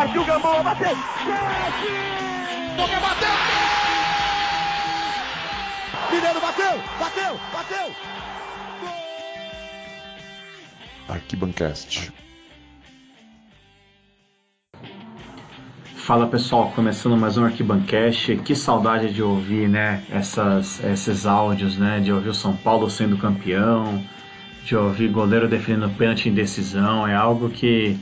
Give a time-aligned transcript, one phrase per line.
[0.00, 0.96] Partiu Gamboa, bateu!
[2.74, 3.28] Boca bateu!
[6.10, 6.72] Mineiro bateu!
[6.98, 7.40] Bateu!
[7.52, 7.94] Bateu!
[11.06, 12.10] Arquibancast.
[15.96, 18.36] Fala pessoal, começando mais um Arquibancast.
[18.36, 23.18] Que saudade de ouvir, né, essas, esses áudios, né, de ouvir o São Paulo sendo
[23.18, 24.02] campeão,
[24.64, 27.06] de ouvir goleiro defendendo pênalti em decisão.
[27.06, 27.98] É algo que,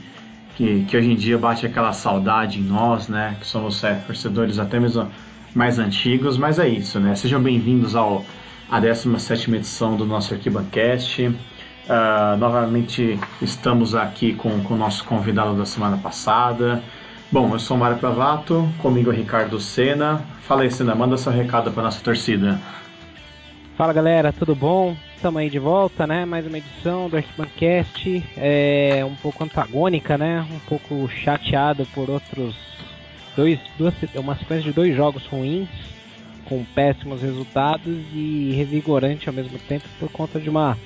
[0.59, 4.59] que, que, hoje em dia bate aquela saudade em nós, né, que somos é, torcedores
[4.59, 5.09] até mesmo
[5.55, 6.37] mais antigos.
[6.37, 7.15] Mas é isso, né.
[7.15, 8.25] Sejam bem-vindos ao
[8.69, 11.27] a 17 edição do nosso Arquibancast.
[11.27, 16.83] Uh, novamente estamos aqui com, o nosso convidado da semana passada.
[17.31, 20.21] Bom, eu sou o Mário Pravato, comigo é Ricardo Sena.
[20.41, 22.59] Fala aí, Sena, manda seu recado para nossa torcida.
[23.79, 24.93] Fala galera, tudo bom?
[25.15, 26.25] Estamos aí de volta, né?
[26.25, 28.21] Mais uma edição do Arquibancast.
[28.35, 30.45] É um pouco antagônica, né?
[30.51, 32.57] Um pouco chateado por outros
[33.37, 35.69] dois, duas, uma sequência de dois jogos ruins,
[36.43, 40.77] com péssimos resultados e revigorante ao mesmo tempo por conta de uma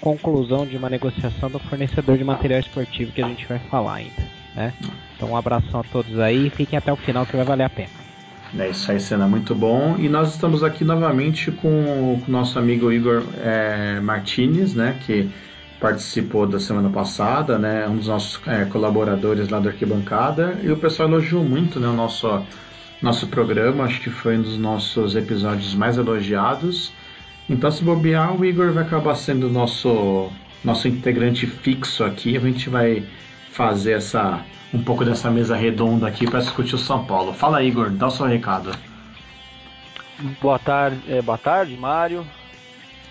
[0.00, 4.38] conclusão de uma negociação do fornecedor de material esportivo que a gente vai falar ainda
[4.58, 4.72] né?
[5.14, 8.07] Então um abração a todos aí, fiquem até o final que vai valer a pena.
[8.56, 9.96] É isso aí, cena muito bom.
[9.98, 14.98] E nós estamos aqui novamente com o nosso amigo Igor é, Martinez, né?
[15.04, 15.28] Que
[15.78, 17.86] participou da semana passada, né?
[17.86, 20.58] Um dos nossos é, colaboradores lá da arquibancada.
[20.62, 21.88] E o pessoal elogiou muito, né?
[21.88, 22.42] O nosso,
[23.02, 26.92] nosso programa, acho que foi um dos nossos episódios mais elogiados.
[27.50, 30.30] Então, se bobear, o Igor vai acabar sendo nosso
[30.64, 32.36] nosso integrante fixo aqui.
[32.36, 33.04] A gente vai
[33.52, 37.32] fazer essa um pouco dessa mesa redonda aqui para discutir o São Paulo.
[37.32, 38.72] Fala, Igor, dá o seu recado.
[40.40, 42.26] Boa tarde, é, boa tarde, Mário,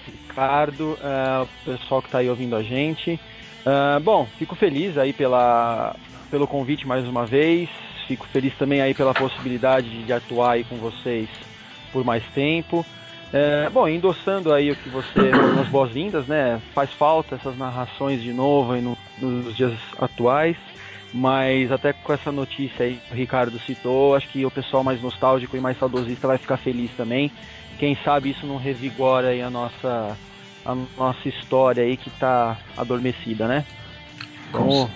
[0.05, 3.19] Ricardo, é, o pessoal que está aí ouvindo a gente.
[3.65, 5.95] É, bom, fico feliz aí pela,
[6.29, 7.69] pelo convite mais uma vez.
[8.07, 11.27] Fico feliz também aí pela possibilidade de atuar aí com vocês
[11.91, 12.85] por mais tempo.
[13.33, 16.61] É, bom, endossando aí o que você as boas-vindas, né?
[16.73, 20.55] Faz falta essas narrações de novo no, nos dias atuais,
[21.13, 25.01] mas até com essa notícia aí que o Ricardo citou, acho que o pessoal mais
[25.01, 27.31] nostálgico e mais saudosista vai ficar feliz também.
[27.79, 30.17] Quem sabe isso não revigora aí a nossa
[30.65, 33.65] a nossa história aí que está adormecida, né?
[34.51, 34.89] Vamos,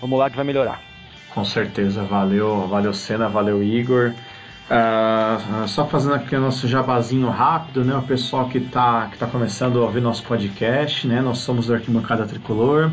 [0.00, 0.82] vamos lá que vai melhorar.
[1.30, 4.12] Com certeza, valeu, valeu Senna, valeu Igor.
[4.68, 7.96] Uh, só fazendo aqui o nosso jabazinho rápido, né?
[7.96, 11.22] O pessoal que está que tá começando a ouvir nosso podcast, né?
[11.22, 12.90] Nós somos do Arquibancada Tricolor,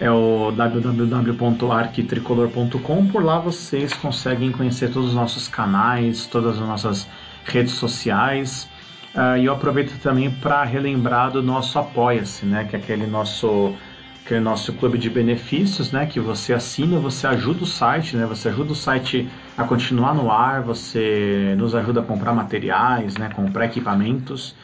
[0.00, 3.06] é o www.arquitricolor.com.
[3.08, 7.06] Por lá vocês conseguem conhecer todos os nossos canais, todas as nossas
[7.44, 8.66] redes sociais.
[9.14, 12.64] Uh, e eu aproveito também para relembrar do nosso Apoia-se, né?
[12.64, 13.74] Que é aquele nosso
[14.26, 18.24] que o nosso clube de benefícios, né, que você assina, você ajuda o site, né,
[18.26, 19.28] você ajuda o site
[19.58, 24.54] a continuar no ar, você nos ajuda a comprar materiais, né, comprar equipamentos,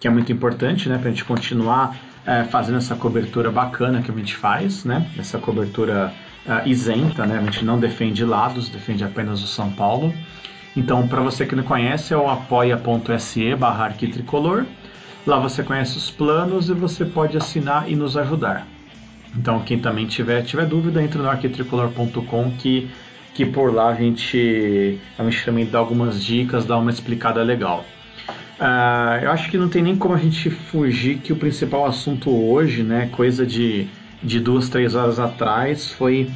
[0.00, 1.96] que é muito importante, né, para a gente continuar
[2.26, 6.12] é, fazendo essa cobertura bacana que a gente faz, né, essa cobertura
[6.46, 10.14] uh, isenta, né, a gente não defende lados, defende apenas o São Paulo.
[10.76, 14.64] Então, para você que não conhece, é o apoia.se barra arquitricolor.
[15.26, 18.66] Lá você conhece os planos e você pode assinar e nos ajudar.
[19.36, 22.90] Então, quem também tiver, tiver dúvida, entre no arquitricolor.com que,
[23.34, 27.84] que por lá a gente, a gente também dá algumas dicas, dá uma explicada legal.
[28.62, 32.30] Uh, eu acho que não tem nem como a gente fugir que o principal assunto
[32.30, 33.88] hoje, né, coisa de,
[34.22, 36.30] de duas, três horas atrás, foi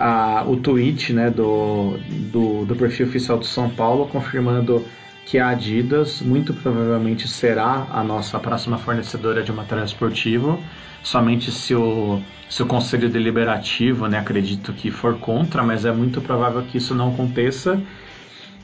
[0.00, 1.96] uh, o tweet né, do,
[2.32, 4.84] do, do perfil oficial do São Paulo confirmando
[5.24, 10.58] que a Adidas muito provavelmente será a nossa próxima fornecedora de material esportivo
[11.00, 16.20] somente se o, se o Conselho Deliberativo, né, acredito que for contra, mas é muito
[16.20, 17.80] provável que isso não aconteça.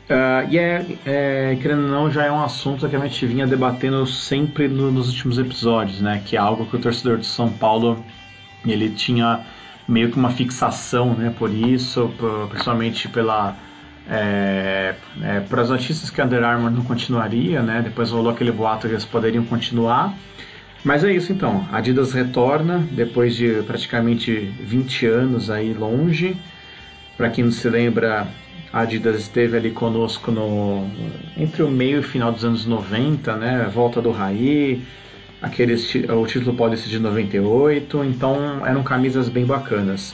[0.04, 3.46] Uh, e é, é, querendo ou não, já é um assunto que a gente vinha
[3.46, 6.22] debatendo sempre no, nos últimos episódios, né?
[6.24, 8.04] Que é algo que o torcedor de São Paulo
[8.66, 9.40] ele tinha
[9.88, 11.34] meio que uma fixação, né?
[11.36, 13.56] Por isso, por, principalmente pela
[14.08, 17.80] é, é, as notícias que a Under Armour não continuaria, né?
[17.82, 20.14] Depois rolou aquele boato que eles poderiam continuar.
[20.84, 24.30] Mas é isso então, a Adidas retorna depois de praticamente
[24.60, 26.36] 20 anos aí longe.
[27.16, 28.28] Para quem não se lembra,
[28.74, 30.84] a Adidas esteve ali conosco no
[31.36, 33.70] entre o meio e final dos anos 90, né?
[33.72, 34.82] Volta do Raí,
[35.40, 40.10] aqueles, o título Paulista de 98, então eram camisas bem bacanas.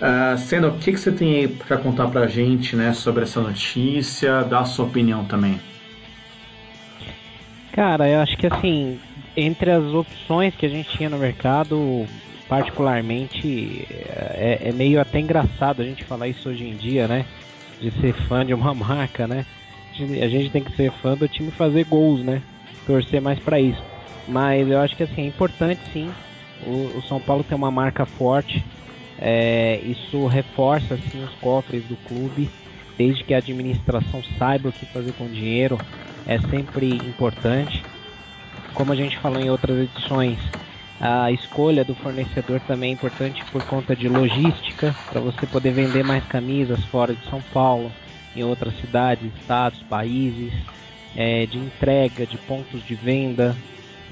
[0.00, 3.22] Uh, Sendo, o que, que você tem aí para contar para a gente né, sobre
[3.22, 4.42] essa notícia?
[4.42, 5.60] Dá a sua opinião também.
[7.70, 8.98] Cara, eu acho que assim,
[9.36, 12.04] entre as opções que a gente tinha no mercado,
[12.48, 17.24] particularmente, é, é, meio até engraçado a gente falar isso hoje em dia, né?
[17.82, 19.44] De ser fã de uma marca, né?
[19.98, 22.40] A gente tem que ser fã do time fazer gols, né?
[22.86, 23.82] Torcer mais para isso.
[24.26, 26.10] Mas eu acho que assim, é importante sim.
[26.64, 28.64] O, o São Paulo tem uma marca forte.
[29.18, 32.48] É, isso reforça assim os cofres do clube.
[32.96, 35.78] Desde que a administração saiba o que fazer com o dinheiro,
[36.26, 37.82] é sempre importante.
[38.74, 40.38] Como a gente falou em outras edições,
[41.04, 46.04] a escolha do fornecedor também é importante por conta de logística, para você poder vender
[46.04, 47.90] mais camisas fora de São Paulo,
[48.36, 50.52] em outras cidades, estados, países,
[51.16, 53.56] é, de entrega, de pontos de venda,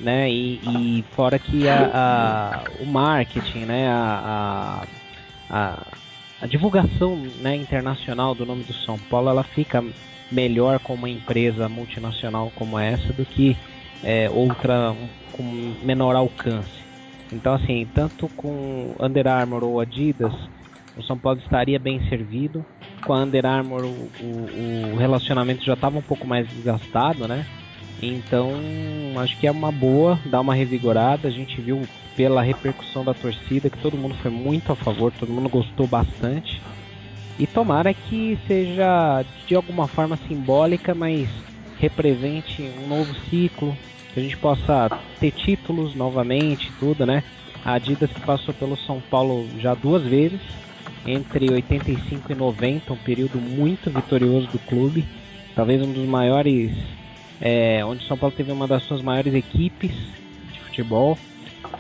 [0.01, 0.29] né?
[0.29, 3.89] E, e fora que a, a, o marketing, né?
[3.89, 4.85] A,
[5.49, 5.87] a,
[6.43, 9.85] a, divulgação né, internacional do nome do São Paulo, ela fica
[10.29, 13.57] melhor com uma empresa multinacional como essa do que
[14.03, 14.95] é, outra
[15.33, 15.43] com
[15.83, 16.81] menor alcance.
[17.33, 20.33] Então, assim, tanto com Under Armour ou Adidas,
[20.97, 22.65] o São Paulo estaria bem servido.
[23.05, 27.47] Com a Under Armour, o, o, o relacionamento já estava um pouco mais desgastado, né?
[28.03, 28.53] Então,
[29.19, 31.29] acho que é uma boa dar uma revigorada.
[31.29, 31.83] A gente viu
[32.17, 36.61] pela repercussão da torcida que todo mundo foi muito a favor, todo mundo gostou bastante.
[37.39, 41.29] E tomara que seja de alguma forma simbólica, mas
[41.81, 43.77] represente um novo ciclo,
[44.13, 47.25] que a gente possa ter títulos novamente, tudo, né?
[47.65, 50.41] A Adidas que passou pelo São Paulo já duas vezes,
[51.07, 55.05] entre 85 e 90, um período muito vitorioso do clube,
[55.55, 56.73] talvez um dos maiores,
[57.41, 59.93] é, onde São Paulo teve uma das suas maiores equipes
[60.53, 61.17] de futebol,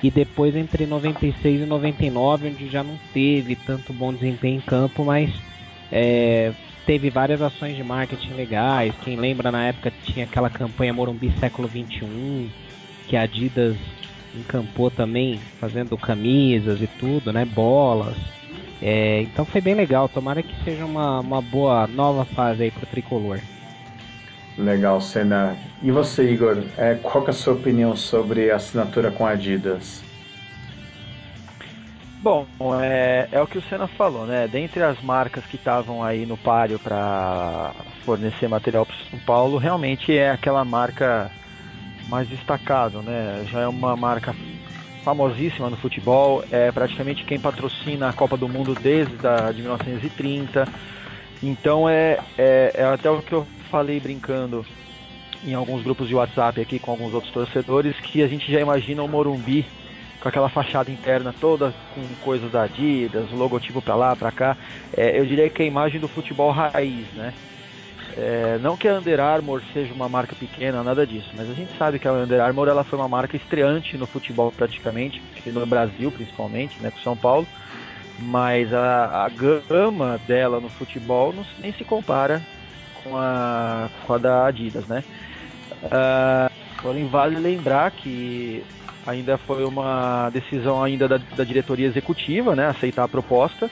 [0.03, 5.05] e depois entre 96 e 99, onde já não teve tanto bom desempenho em campo,
[5.05, 5.31] mas
[5.93, 6.53] é,
[6.91, 8.93] teve várias ações de marketing legais.
[9.05, 12.51] Quem lembra na época tinha aquela campanha Morumbi século 21,
[13.07, 13.77] que a Adidas
[14.35, 17.45] encampou também, fazendo camisas e tudo, né?
[17.45, 18.17] Bolas.
[18.83, 20.09] É, então foi bem legal.
[20.09, 23.39] Tomara que seja uma, uma boa nova fase aí para o tricolor.
[24.59, 25.57] Legal, Senna.
[25.81, 26.59] E você, Igor?
[26.77, 30.03] É, qual é a sua opinião sobre a assinatura com a Adidas?
[32.23, 32.47] Bom,
[32.83, 34.47] é, é o que o Senna falou, né?
[34.47, 37.73] Dentre as marcas que estavam aí no páreo para
[38.05, 41.31] fornecer material para São Paulo, realmente é aquela marca
[42.11, 43.47] mais destacada, né?
[43.51, 44.35] Já é uma marca
[45.03, 50.69] famosíssima no futebol, é praticamente quem patrocina a Copa do Mundo desde a, de 1930.
[51.43, 54.67] Então é, é, é até o que eu falei brincando
[55.43, 59.03] em alguns grupos de WhatsApp aqui com alguns outros torcedores que a gente já imagina
[59.03, 59.65] o Morumbi
[60.21, 64.57] com aquela fachada interna toda com coisas da Adidas, logotipo para lá, para cá.
[64.97, 67.33] É, eu diria que é a imagem do futebol raiz, né?
[68.17, 71.77] É, não que a Under Armour seja uma marca pequena, nada disso, mas a gente
[71.79, 76.11] sabe que a Under Armour ela foi uma marca estreante no futebol praticamente, no Brasil
[76.11, 77.47] principalmente, né, com São Paulo.
[78.19, 82.43] Mas a, a gama dela no futebol não, nem se compara
[83.03, 85.03] com a, com a da Adidas, né?
[85.85, 86.53] Uh,
[86.83, 88.63] porém, vale lembrar que
[89.11, 93.71] ainda foi uma decisão ainda da, da diretoria executiva, né, aceitar a proposta.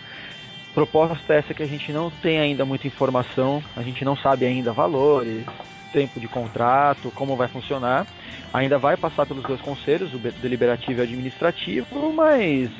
[0.74, 4.72] Proposta essa que a gente não tem ainda muita informação, a gente não sabe ainda
[4.72, 5.44] valores,
[5.92, 8.06] tempo de contrato, como vai funcionar.
[8.52, 12.70] Ainda vai passar pelos dois conselhos, o deliberativo e o administrativo, mas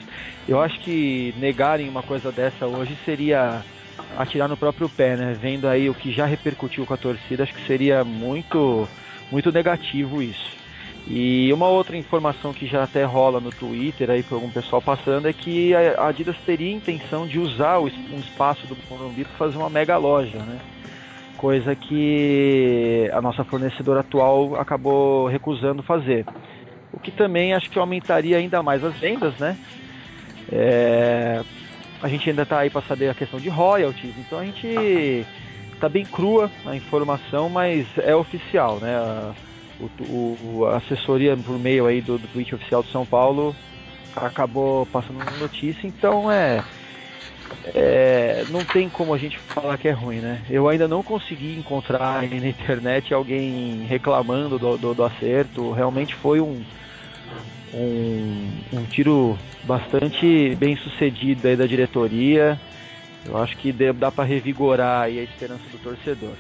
[0.48, 3.62] eu acho que negarem uma coisa dessa hoje seria
[4.16, 5.36] atirar no próprio pé, né?
[5.38, 8.88] Vendo aí o que já repercutiu com a torcida, acho que seria muito
[9.30, 10.58] muito negativo isso.
[11.10, 15.26] E uma outra informação que já até rola no Twitter aí por algum pessoal passando
[15.26, 17.88] é que a Adidas teria intenção de usar um
[18.18, 20.58] espaço do Morumbi para fazer uma mega loja, né?
[21.38, 26.26] Coisa que a nossa fornecedora atual acabou recusando fazer.
[26.92, 29.56] O que também acho que aumentaria ainda mais as vendas, né?
[30.52, 31.40] É...
[32.02, 35.24] A gente ainda está aí para saber a questão de royalties, então a gente
[35.72, 38.94] está bem crua a informação, mas é oficial, né?
[39.80, 43.54] O, o, a assessoria por meio aí do, do oficial de São Paulo
[44.16, 46.64] acabou passando notícia, então é,
[47.74, 50.42] é, não tem como a gente falar que é ruim, né?
[50.50, 55.72] Eu ainda não consegui encontrar na internet alguém reclamando do, do, do acerto.
[55.72, 56.62] Realmente foi um,
[57.72, 62.58] um, um, tiro bastante bem sucedido aí da diretoria.
[63.24, 66.34] Eu acho que dá para revigorar aí a esperança do torcedor.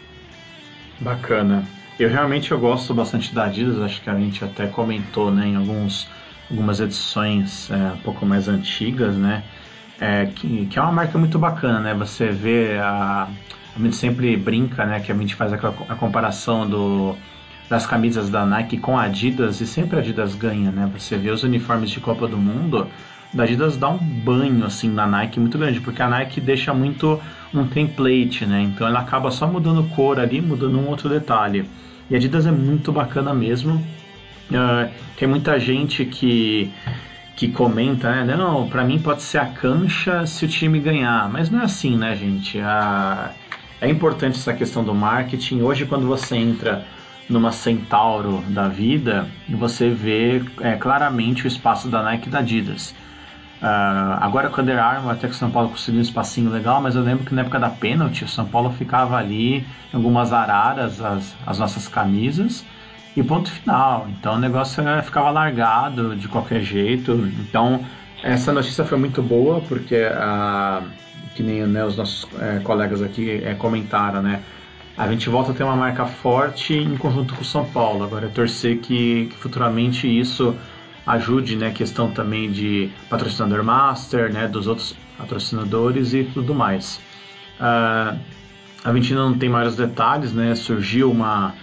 [1.00, 1.64] Bacana.
[1.98, 5.56] Eu realmente eu gosto bastante da Adidas, acho que a gente até comentou né, em
[5.56, 6.08] alguns,
[6.48, 9.42] algumas edições é, um pouco mais antigas, né?
[10.00, 11.94] É, que, que é uma marca muito bacana, né?
[11.94, 13.28] Você vê a,
[13.74, 15.00] a gente sempre brinca, né?
[15.00, 17.16] Que a gente faz a, a comparação do,
[17.68, 20.88] das camisas da Nike com a Adidas e sempre a Adidas ganha, né?
[20.96, 22.86] Você vê os uniformes de Copa do Mundo,
[23.32, 27.20] da Adidas dá um banho assim na Nike muito grande, porque a Nike deixa muito
[27.52, 28.62] um template, né?
[28.62, 31.68] Então ela acaba só mudando cor ali, mudando um outro detalhe.
[32.10, 33.74] E a Adidas é muito bacana mesmo.
[34.50, 36.72] Uh, tem muita gente que
[37.36, 38.36] que comenta, né?
[38.36, 41.96] Não, para mim pode ser a cancha se o time ganhar, mas não é assim,
[41.96, 42.58] né, gente?
[42.58, 43.30] A,
[43.80, 45.62] é importante essa questão do marketing.
[45.62, 46.84] Hoje, quando você entra
[47.28, 52.92] numa Centauro da vida, você vê é, claramente o espaço da Nike e da Adidas.
[53.60, 56.80] Uh, agora com a Under Armour, até que o São Paulo conseguiu um espacinho legal,
[56.80, 59.58] mas eu lembro que na época da pênalti, o São Paulo ficava ali
[59.92, 62.64] em algumas araras, as, as nossas camisas,
[63.16, 64.06] e ponto final.
[64.10, 67.12] Então o negócio é, ficava largado de qualquer jeito.
[67.40, 67.84] Então
[68.22, 70.84] essa notícia foi muito boa, porque uh,
[71.34, 74.40] que nem né, os nossos é, colegas aqui é, comentaram, né?
[74.96, 78.02] A gente volta a ter uma marca forte em conjunto com o São Paulo.
[78.02, 80.56] Agora é torcer que, que futuramente isso
[81.08, 87.00] ajude, né, questão também de patrocinador master, né, dos outros patrocinadores e tudo mais.
[87.58, 88.18] Uh,
[88.84, 91.54] a gente não tem maiores detalhes, né, surgiu uma,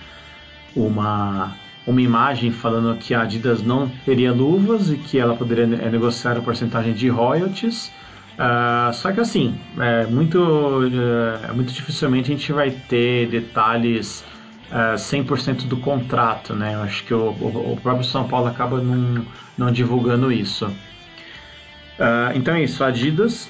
[0.76, 1.56] uma,
[1.88, 6.42] uma imagem falando que a Adidas não teria luvas e que ela poderia negociar a
[6.42, 7.92] porcentagem de royalties,
[8.36, 14.26] Uh, só que assim, é muito, uh, muito dificilmente a gente vai ter detalhes
[14.72, 16.76] uh, é, 100% do contrato, né?
[16.76, 19.26] Eu acho que o, o, próprio São Paulo acaba não,
[19.58, 20.66] não divulgando isso.
[20.68, 23.50] Uh, então é isso, Adidas.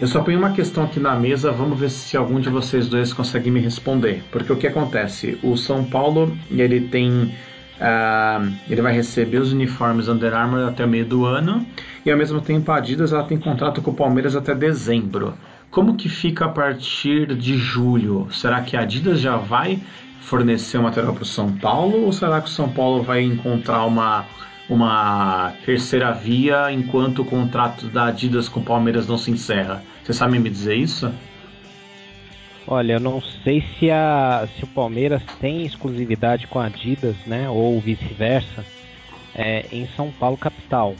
[0.00, 3.12] Eu só ponho uma questão aqui na mesa, vamos ver se algum de vocês dois
[3.12, 4.22] consegue me responder.
[4.32, 5.38] Porque o que acontece?
[5.42, 7.34] O São Paulo, ele tem...
[7.80, 11.66] Uh, ele vai receber os uniformes Under Armour até o meio do ano
[12.04, 15.32] e ao mesmo tempo a Adidas ela tem contrato com o Palmeiras até dezembro.
[15.70, 18.28] Como que fica a partir de julho?
[18.32, 19.80] Será que a Adidas já vai
[20.20, 23.84] fornecer o material para o São Paulo ou será que o São Paulo vai encontrar
[23.84, 24.26] uma,
[24.68, 29.82] uma terceira via enquanto o contrato da Adidas com o Palmeiras não se encerra?
[30.04, 31.12] Você sabe me dizer isso?
[32.66, 37.48] Olha, eu não sei se, a, se o Palmeiras tem exclusividade com a Adidas, né,
[37.48, 38.64] ou vice-versa,
[39.34, 40.94] é, em São Paulo capital.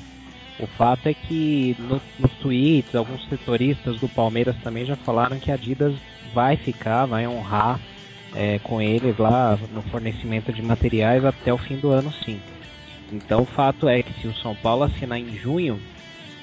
[0.58, 5.50] O fato é que no, nos tweets, alguns setoristas do Palmeiras também já falaram que
[5.50, 5.94] a Adidas
[6.34, 7.78] vai ficar, vai honrar
[8.34, 12.40] é, com eles lá no fornecimento de materiais até o fim do ano, sim.
[13.12, 15.80] Então o fato é que se o São Paulo assinar em junho,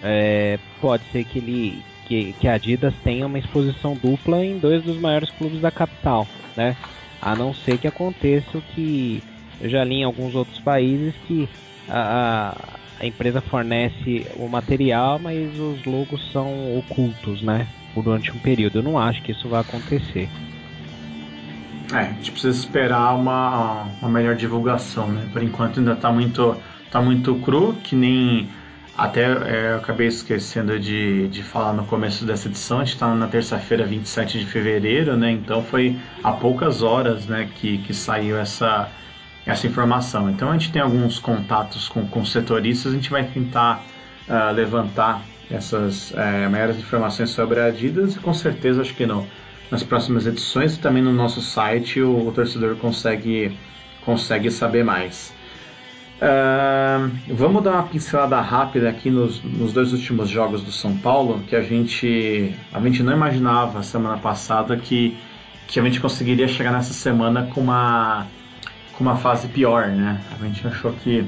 [0.03, 4.81] é, pode ser que ele que, que a Adidas tenha uma exposição dupla em dois
[4.81, 6.25] dos maiores clubes da capital,
[6.55, 6.75] né?
[7.21, 9.21] A não ser que aconteça o que
[9.59, 11.49] eu já li em alguns outros países que
[11.89, 12.55] a,
[12.99, 17.67] a, empresa fornece o material, mas os logos são ocultos, né?
[17.95, 18.79] Durante um período.
[18.79, 20.29] Eu não acho que isso vai acontecer.
[21.93, 25.27] É, a gente precisa esperar uma, uma melhor divulgação, né?
[25.31, 26.57] Por enquanto ainda está muito,
[26.91, 28.49] tá muito cru, que nem
[28.97, 33.13] até é, eu acabei esquecendo de, de falar no começo dessa edição, a gente está
[33.13, 35.31] na terça-feira, 27 de fevereiro, né?
[35.31, 38.89] Então foi há poucas horas né, que, que saiu essa,
[39.45, 40.29] essa informação.
[40.29, 43.81] Então a gente tem alguns contatos com, com setoristas, a gente vai tentar
[44.27, 49.25] uh, levantar essas uh, maiores informações sobre a Adidas e com certeza acho que não
[49.69, 53.57] nas próximas edições e também no nosso site o, o torcedor consegue,
[54.05, 55.35] consegue saber mais.
[56.17, 61.43] Uh, vamos dar uma pincelada rápida aqui nos, nos, dois últimos jogos do São Paulo,
[61.47, 65.15] que a gente, a gente não imaginava semana passada que,
[65.67, 68.25] que a gente conseguiria chegar nessa semana com uma,
[68.93, 70.19] com uma fase pior, né?
[70.31, 71.23] A gente achou que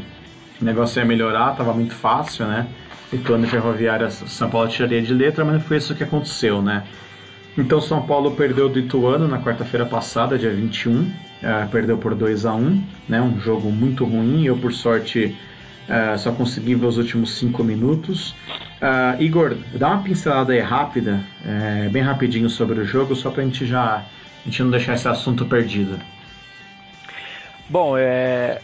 [0.60, 2.66] o negócio ia melhorar, estava muito fácil, né?
[3.14, 6.84] E quando Ferroviária São Paulo tiraria de letra, mas não foi isso que aconteceu, né?
[7.60, 11.12] Então São Paulo perdeu do Ituano na quarta-feira passada, dia 21,
[11.44, 14.46] é, perdeu por 2 a 1 né, um jogo muito ruim.
[14.46, 15.36] Eu, por sorte,
[15.88, 18.34] é, só consegui ver os últimos 5 minutos.
[18.82, 23.42] Uh, Igor, dá uma pincelada aí rápida, é, bem rapidinho sobre o jogo, só para
[23.42, 24.06] a gente já a
[24.46, 26.00] gente não deixar esse assunto perdido.
[27.68, 28.62] Bom, é,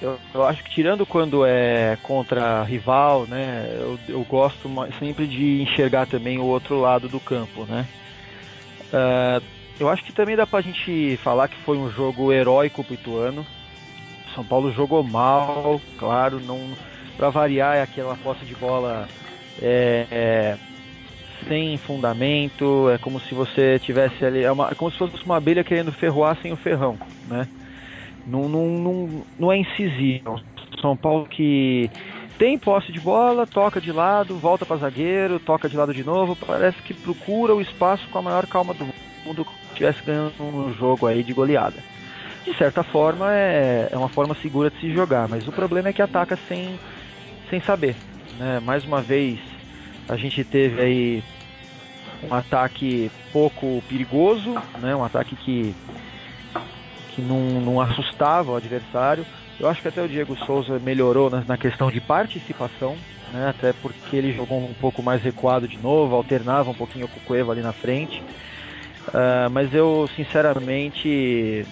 [0.00, 4.68] eu, eu, acho que tirando quando é contra rival, né, eu, eu gosto
[4.98, 7.86] sempre de enxergar também o outro lado do campo, né.
[8.92, 9.42] Uh,
[9.80, 13.46] eu acho que também dá pra gente falar que foi um jogo heróico pro Ituano.
[14.34, 16.58] São Paulo jogou mal, claro, não
[17.16, 19.06] para variar é aquela posse de bola
[19.60, 20.58] é, é,
[21.46, 25.36] sem fundamento, é como se você tivesse ali, é, uma, é como se fosse uma
[25.36, 27.46] abelha querendo ferroar sem o ferrão, né?
[28.26, 30.40] Não, não, não, não é incisivo.
[30.80, 31.90] São Paulo que
[32.42, 36.34] tem posse de bola, toca de lado, volta para zagueiro, toca de lado de novo,
[36.34, 38.84] parece que procura o espaço com a maior calma do
[39.24, 41.76] mundo, como se estivesse ganhando um jogo aí de goleada.
[42.44, 45.92] de certa forma é, é uma forma segura de se jogar, mas o problema é
[45.92, 46.80] que ataca sem,
[47.48, 47.94] sem saber.
[48.36, 48.58] Né?
[48.58, 49.38] Mais uma vez
[50.08, 51.24] a gente teve aí
[52.28, 54.96] um ataque pouco perigoso, né?
[54.96, 55.72] um ataque que,
[57.14, 59.24] que não, não assustava o adversário.
[59.60, 62.96] Eu acho que até o Diego Souza melhorou na, na questão de participação,
[63.32, 63.48] né?
[63.48, 67.22] até porque ele jogou um pouco mais recuado de novo, alternava um pouquinho com o
[67.22, 68.22] Cueva ali na frente.
[69.08, 71.66] Uh, mas eu sinceramente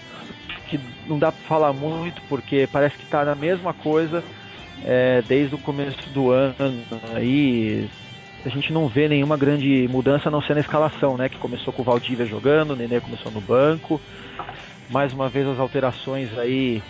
[0.67, 4.23] que não dá para falar muito porque parece que está na mesma coisa
[4.83, 6.55] é, desde o começo do ano
[7.13, 7.89] aí
[8.45, 11.29] a gente não vê nenhuma grande mudança a não ser na escalação, né?
[11.29, 14.01] Que começou com o Valdívia jogando, o Nenê começou no banco.
[14.91, 16.83] Mais uma vez as alterações aí,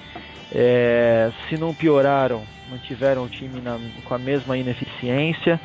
[0.51, 5.61] é, se não pioraram, mantiveram o time na, com a mesma ineficiência.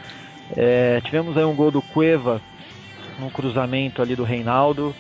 [0.55, 2.43] É, tivemos aí um gol do Cueva,
[3.19, 4.95] num cruzamento ali do Reinaldo,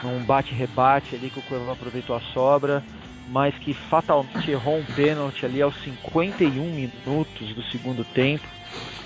[0.00, 2.84] num bate-rebate ali que o Cueva aproveitou a sobra,
[3.28, 8.46] mas que fatalmente errou um pênalti ali aos 51 minutos do segundo tempo.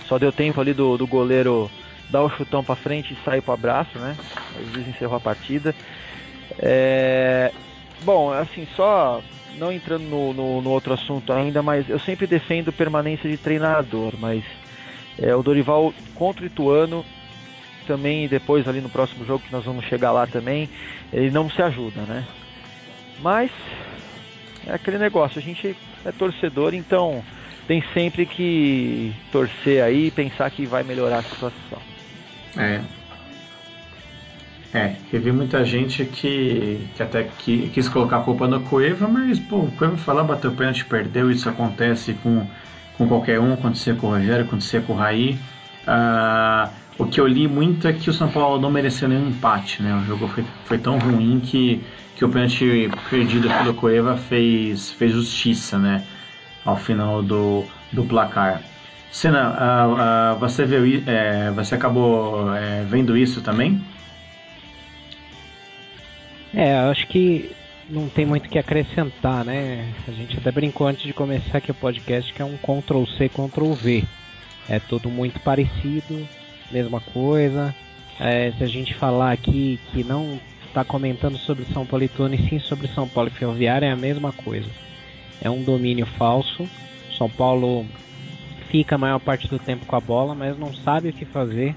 [0.07, 1.71] Só deu tempo ali do, do goleiro
[2.11, 4.15] dar o chutão para frente e sair para o abraço, né?
[4.55, 5.75] O juiz encerrou a partida.
[6.59, 7.53] É...
[8.03, 9.23] Bom, assim, só
[9.57, 14.15] não entrando no, no, no, outro assunto ainda, mas eu sempre defendo permanência de treinador,
[14.19, 14.43] mas
[15.19, 17.05] é, o Dorival contra o Ituano
[17.87, 20.69] também depois ali no próximo jogo que nós vamos chegar lá também,
[21.13, 22.25] ele não se ajuda, né?
[23.21, 23.51] Mas
[24.67, 27.23] é aquele negócio, a gente é torcedor, então
[27.67, 31.79] tem sempre que torcer aí e pensar que vai melhorar a situação.
[32.57, 32.81] É.
[34.75, 39.39] É, teve muita gente que, que até que, quis colocar a culpa no Cueva, mas
[39.39, 42.45] pô, o Cueva foi lá, bateu o pênalti, perdeu, isso acontece com,
[42.99, 45.39] com qualquer um, acontecia com o Rogério, acontecia com o Raí.
[45.87, 49.81] Ah, o que eu li muito é que o São Paulo não mereceu nenhum empate,
[49.81, 49.95] né?
[49.95, 51.81] O jogo foi, foi tão ruim que,
[52.17, 56.05] que o pênalti perdido pelo Cueva fez, fez justiça, né?
[56.65, 58.63] ao final do, do placar.
[59.11, 63.81] Senna, uh, uh, você, viu, é, você acabou é, vendo isso também?
[66.55, 67.51] É, acho que
[67.89, 69.93] não tem muito o que acrescentar, né?
[70.07, 73.29] A gente até brincou antes de começar aqui o podcast que é um Ctrl C,
[73.29, 74.05] Ctrl V.
[74.69, 76.27] É tudo muito parecido,
[76.71, 77.75] mesma coisa.
[78.19, 82.59] É, se a gente falar aqui que não está comentando sobre São Paulo e sim
[82.59, 84.71] sobre São Paulo e Ferroviária, é a mesma coisa
[85.45, 86.69] é um domínio falso.
[87.17, 87.87] São Paulo
[88.71, 91.77] fica a maior parte do tempo com a bola, mas não sabe o que fazer.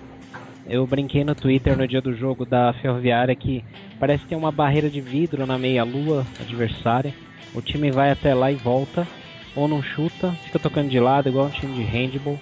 [0.69, 3.63] Eu brinquei no Twitter no dia do jogo da Ferroviária que
[3.97, 7.13] parece ter uma barreira de vidro na meia-lua adversária.
[7.55, 9.07] O time vai até lá e volta,
[9.55, 12.37] ou não chuta, fica tocando de lado, igual um time de handball.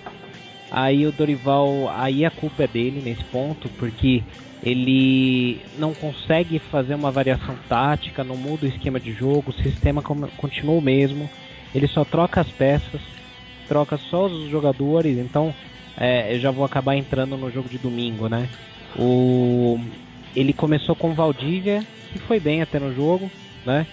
[0.71, 4.23] Aí o Dorival, aí a culpa é dele nesse ponto, porque
[4.63, 10.01] ele não consegue fazer uma variação tática, não muda o esquema de jogo, o sistema
[10.01, 11.29] continua o mesmo,
[11.75, 13.01] ele só troca as peças,
[13.67, 15.54] troca só os jogadores, então
[15.97, 18.49] é, eu já vou acabar entrando no jogo de domingo, né?
[18.97, 19.80] O,
[20.36, 23.30] ele começou com Valdívia, que foi bem até no jogo,
[23.65, 23.86] né?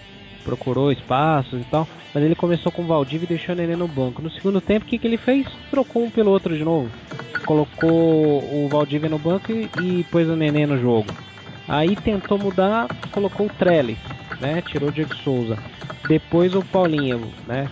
[0.45, 4.21] Procurou espaços e tal, mas ele começou com Valdívia e deixou o Nenê no banco.
[4.21, 5.47] No segundo tempo, o que, que ele fez?
[5.71, 6.91] Trocou um pelo outro de novo
[7.45, 11.09] colocou o Valdívia no banco e, e pôs o Nenê no jogo.
[11.69, 13.99] Aí tentou mudar, colocou o Trellis,
[14.41, 14.63] né?
[14.63, 15.59] Tirou o Diego Souza.
[16.09, 17.69] Depois o Paulinho, né?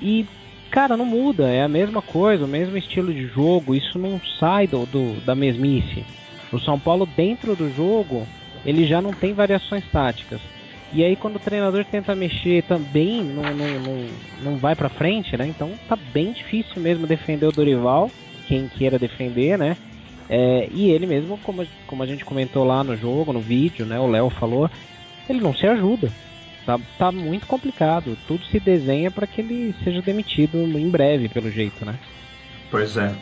[0.00, 0.26] E,
[0.70, 4.66] cara, não muda, é a mesma coisa, o mesmo estilo de jogo, isso não sai
[4.66, 6.04] do, do da mesmice.
[6.52, 8.26] O São Paulo, dentro do jogo,
[8.64, 10.40] ele já não tem variações táticas.
[10.92, 14.06] E aí quando o treinador tenta mexer também não, não, não,
[14.42, 15.46] não vai para frente, né?
[15.46, 18.10] Então tá bem difícil mesmo defender o Dorival
[18.50, 19.76] quem queira defender, né?
[20.28, 23.98] É, e ele mesmo, como, como a gente comentou lá no jogo, no vídeo, né?
[24.00, 24.68] O Léo falou,
[25.28, 26.10] ele não se ajuda.
[26.66, 28.16] Tá, tá muito complicado.
[28.26, 31.94] Tudo se desenha para que ele seja demitido em breve, pelo jeito, né?
[32.70, 33.12] Pois é.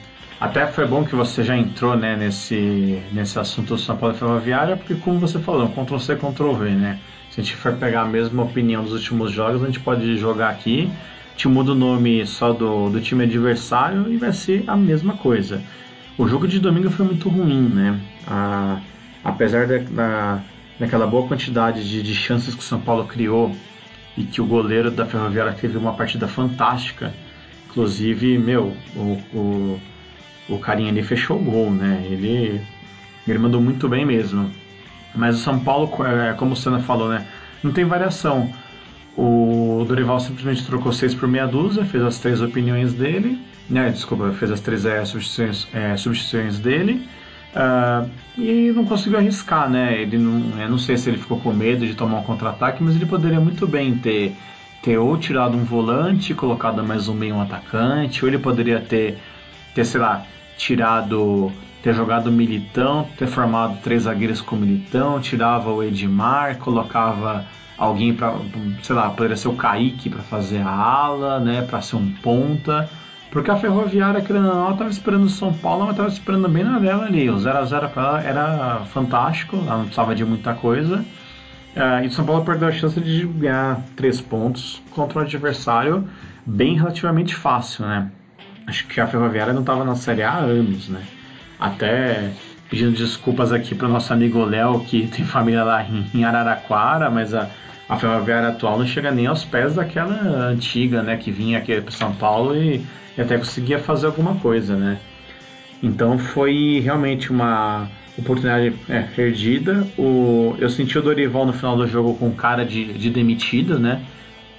[0.41, 4.77] Até foi bom que você já entrou né, nesse, nesse assunto do São Paulo Ferroviária,
[4.77, 6.99] porque como você falou, Ctrl C, Ctrl V, né?
[7.31, 10.51] Se a gente for pegar a mesma opinião dos últimos jogos, a gente pode jogar
[10.51, 10.91] aqui
[11.39, 15.63] te muda o nome só do, do time adversário e vai ser a mesma coisa.
[16.19, 18.01] O jogo de domingo foi muito ruim, né?
[18.27, 18.81] A,
[19.23, 20.43] apesar da, da,
[20.79, 23.55] daquela boa quantidade de, de chances que o São Paulo criou
[24.17, 27.15] e que o goleiro da Ferroviária teve uma partida fantástica,
[27.69, 29.81] inclusive, meu, o, o,
[30.49, 32.05] o carinha ali fechou o gol, né?
[32.11, 32.61] Ele,
[33.27, 34.51] ele mandou muito bem mesmo.
[35.15, 37.27] Mas o São Paulo, é, como o Senna falou, né?
[37.63, 38.53] Não tem variação.
[39.17, 43.39] O Dorival simplesmente trocou seis por meia dúzia, fez as três opiniões dele,
[43.69, 43.91] né?
[43.91, 47.09] Desculpa, fez as três é, substituições, é, substituições dele.
[47.55, 50.03] Uh, e não conseguiu arriscar, né?
[50.03, 52.95] Ele não, eu não sei se ele ficou com medo de tomar um contra-ataque, mas
[52.95, 54.37] ele poderia muito bem ter,
[54.83, 59.19] ter ou tirado um volante, colocado mais um meio um atacante, ou ele poderia ter,
[59.75, 60.25] ter sei lá,
[60.57, 61.51] tirado,
[61.83, 67.47] ter jogado militão, ter formado três zagueiros com militão, tirava o Edmar, colocava
[67.79, 68.35] alguém para,
[68.83, 72.91] sei lá, poderia ser o Kaique para fazer a ala, né, para ser um ponta.
[73.31, 76.65] Porque a Ferroviária, querendo ou não, estava esperando o São Paulo, mas estava esperando bem
[76.65, 77.29] na dela ali.
[77.29, 81.05] O 0x0 para ela era fantástico, ela não precisava de muita coisa.
[81.77, 86.09] Uh, e o São Paulo perdeu a chance de ganhar três pontos contra um adversário
[86.47, 88.11] bem relativamente fácil, né?
[88.67, 91.03] Acho que a Ferroviária não estava na Série A há anos, né?
[91.61, 92.33] Até
[92.71, 97.35] pedindo desculpas aqui para o nosso amigo Léo, que tem família lá em Araraquara, mas
[97.35, 97.49] a,
[97.89, 101.17] a Ferroviária atual não chega nem aos pés daquela antiga, né?
[101.17, 102.85] Que vinha aqui para São Paulo e
[103.19, 104.99] e até conseguia fazer alguma coisa, né?
[105.83, 109.87] Então foi realmente uma oportunidade é, perdida.
[109.99, 114.01] O, eu senti o Dorival no final do jogo com cara de, de demitido, né?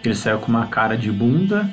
[0.04, 1.70] Ele saiu com uma cara de bunda.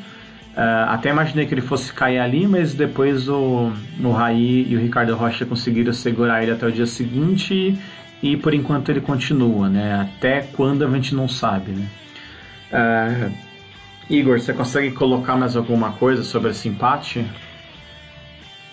[0.57, 4.81] Uh, até imaginei que ele fosse cair ali, mas depois o, o Raí e o
[4.81, 7.77] Ricardo Rocha conseguiram segurar ele até o dia seguinte
[8.23, 10.01] e por enquanto ele continua, né?
[10.01, 11.89] Até quando a gente não sabe, né?
[12.73, 13.33] Uh,
[14.09, 17.25] Igor, você consegue colocar mais alguma coisa sobre esse empate?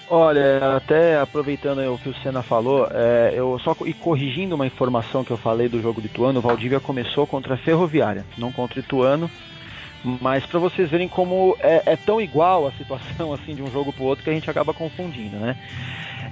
[0.10, 5.23] Olha, até aproveitando o que o Senna falou, é, eu só e corrigindo uma informação
[5.23, 8.79] que eu falei do jogo de Ituano, o Valdívia começou contra a Ferroviária, não contra
[8.79, 9.32] o Ituano,
[10.03, 13.91] mas para vocês verem como é, é, tão igual a situação assim de um jogo
[13.91, 15.58] para o outro que a gente acaba confundindo, né?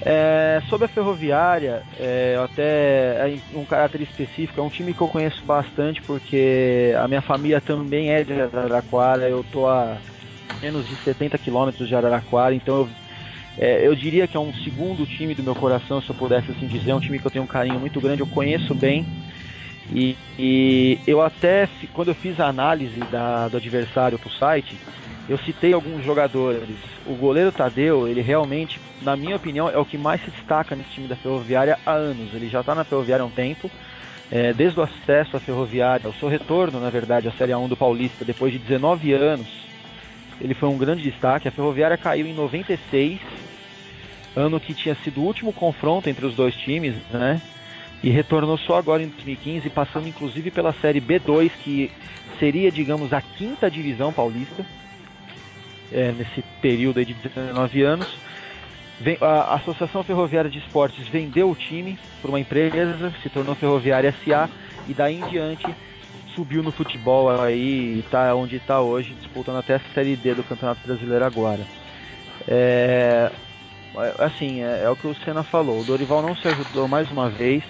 [0.03, 5.07] É, sobre a Ferroviária, é, até é um caráter específico, é um time que eu
[5.07, 9.97] conheço bastante porque a minha família também é de Araraquara, eu tô a
[10.59, 12.89] menos de 70 quilômetros de Araraquara, então eu,
[13.59, 16.65] é, eu diria que é um segundo time do meu coração, se eu pudesse assim
[16.65, 19.05] dizer, é um time que eu tenho um carinho muito grande, eu conheço bem.
[19.93, 24.79] E, e eu até, quando eu fiz a análise da, do adversário para o site,
[25.29, 26.75] eu citei alguns jogadores.
[27.05, 30.89] O goleiro Tadeu, ele realmente, na minha opinião, é o que mais se destaca nesse
[30.91, 32.33] time da Ferroviária há anos.
[32.33, 33.69] Ele já está na Ferroviária há um tempo.
[34.31, 37.75] É, desde o acesso à Ferroviária, o seu retorno, na verdade, à Série A1 do
[37.75, 39.47] Paulista, depois de 19 anos,
[40.39, 41.47] ele foi um grande destaque.
[41.47, 43.19] A Ferroviária caiu em 96,
[44.35, 47.41] ano que tinha sido o último confronto entre os dois times, né?
[48.01, 51.91] E retornou só agora em 2015, passando inclusive pela Série B2, que
[52.39, 54.65] seria, digamos, a quinta divisão paulista
[55.91, 58.07] é, nesse período de 19 anos.
[58.99, 64.13] Vem, a Associação Ferroviária de Esportes vendeu o time para uma empresa, se tornou Ferroviária
[64.23, 64.49] SA
[64.87, 65.65] e daí em diante
[66.35, 70.43] subiu no futebol aí e está onde está hoje, disputando até a Série D do
[70.43, 71.61] Campeonato Brasileiro agora.
[72.47, 73.31] É,
[74.19, 77.29] assim, é, é, o que o Senna falou, o Dorival não se ajudou mais uma
[77.29, 77.63] vez,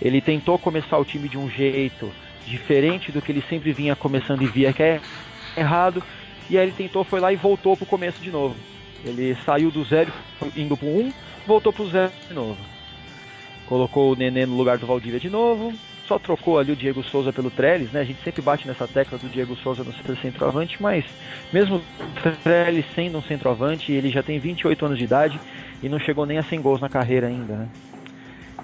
[0.00, 2.10] ele tentou começar o time de um jeito
[2.46, 5.00] diferente do que ele sempre vinha começando e via que é
[5.56, 6.02] errado,
[6.52, 8.54] e aí ele tentou, foi lá e voltou pro começo de novo.
[9.02, 10.12] Ele saiu do zero
[10.54, 11.10] indo pro um,
[11.46, 12.58] voltou pro zero de novo.
[13.66, 15.72] Colocou o Nenê no lugar do Valdívia de novo,
[16.06, 18.00] só trocou ali o Diego Souza pelo Trellis, né?
[18.00, 21.06] A gente sempre bate nessa tecla do Diego Souza no centroavante, mas
[21.50, 21.82] mesmo o
[22.42, 25.40] Trellis sendo um centroavante, ele já tem 28 anos de idade
[25.82, 27.68] e não chegou nem a 100 gols na carreira ainda, né?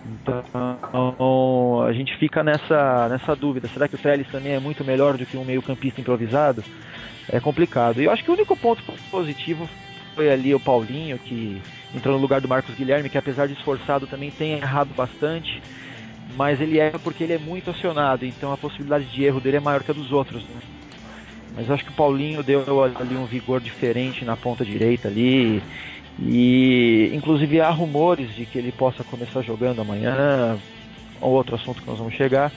[0.05, 5.17] Então a gente fica nessa, nessa dúvida: será que o Trellis também é muito melhor
[5.17, 6.63] do que um meio-campista improvisado?
[7.31, 8.01] é complicado.
[8.01, 9.69] E eu acho que o único ponto positivo
[10.15, 11.61] foi ali o Paulinho, que
[11.95, 15.63] entrou no lugar do Marcos Guilherme, que apesar de esforçado também tem errado bastante,
[16.37, 19.61] mas ele erra porque ele é muito acionado, então a possibilidade de erro dele é
[19.61, 20.43] maior que a dos outros.
[20.43, 20.61] Né?
[21.55, 25.57] Mas acho que o Paulinho deu ali um vigor diferente na ponta direita ali.
[25.57, 25.63] E
[26.21, 30.59] inclusive há rumores de que ele possa começar jogando amanhã,
[31.21, 32.53] ou outro assunto que nós vamos chegar.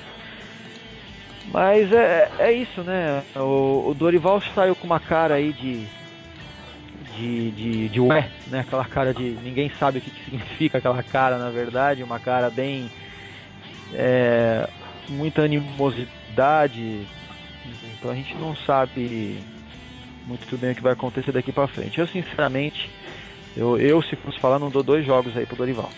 [1.52, 3.24] Mas é, é isso, né?
[3.36, 6.02] O, o Dorival saiu com uma cara aí de.
[7.18, 8.62] De, de, de ué, né?
[8.62, 9.38] Aquela cara de.
[9.44, 12.04] Ninguém sabe o que, que significa aquela cara, na verdade.
[12.04, 12.90] Uma cara bem.
[13.94, 14.68] É,
[15.10, 17.06] muita animosidade.
[17.98, 19.38] Então a gente não sabe
[20.26, 22.00] muito bem o que vai acontecer daqui para frente.
[22.00, 22.90] Eu, sinceramente,
[23.56, 25.90] eu, eu, se fosse falar, não dou dois jogos aí pro Dorival.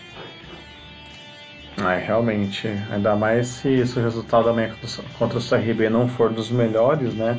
[1.78, 2.68] É, realmente.
[2.90, 4.74] Ainda mais se, se o resultado amanhã
[5.18, 7.38] contra o CRB não for dos melhores, né?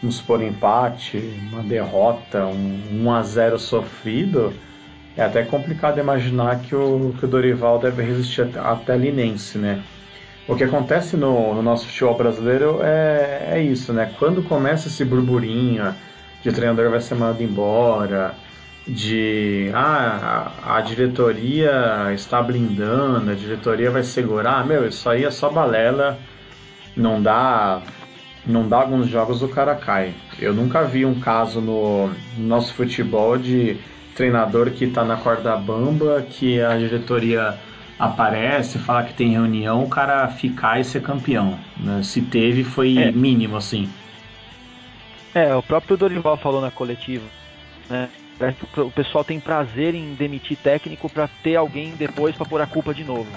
[0.00, 1.18] Vamos supor empate,
[1.52, 4.52] uma derrota, um 1x0 sofrido.
[5.16, 9.82] É até complicado imaginar que o, que o Dorival deve resistir até Linense, né?
[10.48, 14.12] O que acontece no, no, nosso futebol brasileiro é, é isso, né?
[14.18, 15.94] Quando começa esse burburinho
[16.42, 18.34] de treinador vai ser mandado embora,
[18.86, 25.50] de ah, a, diretoria está blindando, a diretoria vai segurar, meu, isso aí é só
[25.50, 26.18] balela,
[26.96, 27.80] não dá
[28.44, 30.12] não dá alguns jogos o cara cai.
[30.38, 33.76] Eu nunca vi um caso no, no nosso futebol de
[34.16, 37.56] treinador que está na corda bamba, que a diretoria
[37.96, 41.56] aparece, fala que tem reunião, o cara ficar e ser campeão.
[41.76, 42.02] Né?
[42.02, 43.12] Se teve, foi é.
[43.12, 43.88] mínimo, assim.
[45.32, 47.24] É, o próprio Dorival falou na coletiva,
[47.88, 48.08] né?
[48.76, 52.92] O pessoal tem prazer em demitir técnico para ter alguém depois para pôr a culpa
[52.92, 53.30] de novo.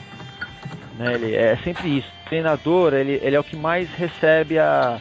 [0.98, 1.14] Né?
[1.14, 2.08] Ele, é sempre isso.
[2.26, 5.00] O treinador, ele, ele é o que mais recebe a,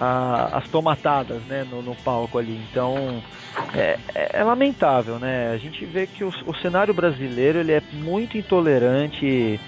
[0.00, 2.60] a, as tomatadas né, no, no, palco ali.
[2.70, 3.22] Então
[3.74, 5.52] é, é, é, lamentável, né?
[5.52, 9.60] A gente vê que o, o cenário brasileiro ele é muito intolerante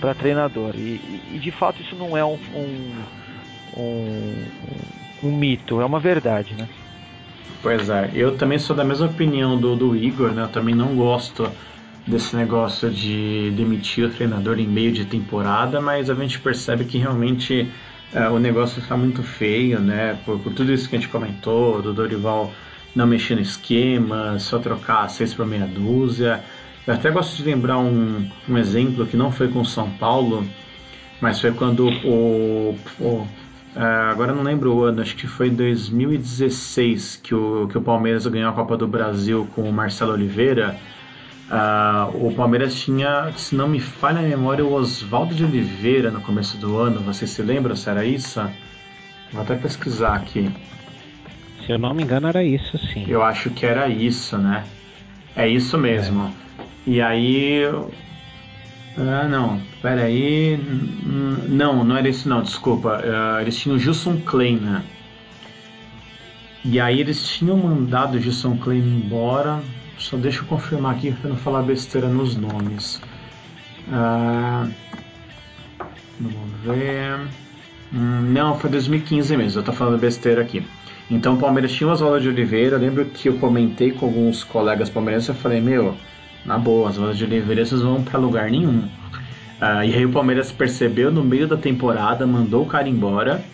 [0.00, 0.74] para treinador.
[0.74, 1.00] E,
[1.32, 3.04] e, de fato isso não é um, um,
[3.76, 4.44] um,
[5.24, 6.68] um mito, é uma verdade, né?
[7.62, 10.42] Pois é, eu também sou da mesma opinião do, do Igor, né?
[10.42, 11.50] Eu também não gosto
[12.06, 16.98] desse negócio de demitir o treinador em meio de temporada, mas a gente percebe que
[16.98, 17.70] realmente
[18.12, 20.18] é, o negócio está muito feio, né?
[20.24, 22.52] Por, por, tudo isso que a gente comentou, do Dorival
[22.94, 26.42] não mexer no esquema, só trocar seis por meia dúzia.
[26.86, 30.46] Eu até gosto de lembrar um, um exemplo que não foi com São Paulo,
[31.20, 33.26] mas foi quando o, o
[33.78, 38.26] é, agora não lembro o ano, acho que foi 2016 que o, que o Palmeiras
[38.26, 40.76] ganhou a Copa do Brasil com o Marcelo Oliveira.
[41.48, 46.20] Uh, o Palmeiras tinha, se não me falha a memória, o Oswaldo de Oliveira no
[46.20, 46.98] começo do ano.
[47.02, 48.40] Você se lembra se era isso?
[49.32, 50.50] Vou até pesquisar aqui.
[51.64, 53.04] Se eu não me engano, era isso sim.
[53.06, 54.64] Eu acho que era isso, né?
[55.36, 56.34] É isso mesmo.
[56.58, 56.62] É.
[56.84, 57.62] E aí.
[58.98, 60.58] Ah, não, peraí.
[61.48, 62.98] Não, não era isso, não, desculpa.
[62.98, 64.84] Uh, eles tinham o Gilson Klein, né?
[66.64, 69.62] E aí eles tinham mandado o Gilson Klein embora
[69.98, 73.00] só deixa eu confirmar aqui para não falar besteira nos nomes.
[73.90, 74.68] Ah,
[76.20, 77.18] vamos ver.
[77.92, 80.64] Hum, não, foi 2015 mesmo, eu tô falando besteira aqui.
[81.10, 82.76] Então o Palmeiras tinha o Oswaldo de Oliveira.
[82.76, 85.28] Eu lembro que eu comentei com alguns colegas palmeirenses.
[85.28, 85.96] Eu falei, meu,
[86.48, 88.78] na boa, Oswaldo de Oliveira vocês vão para lugar nenhum.
[88.78, 93.44] Uh, e aí o Palmeiras percebeu no meio da temporada, mandou o cara embora.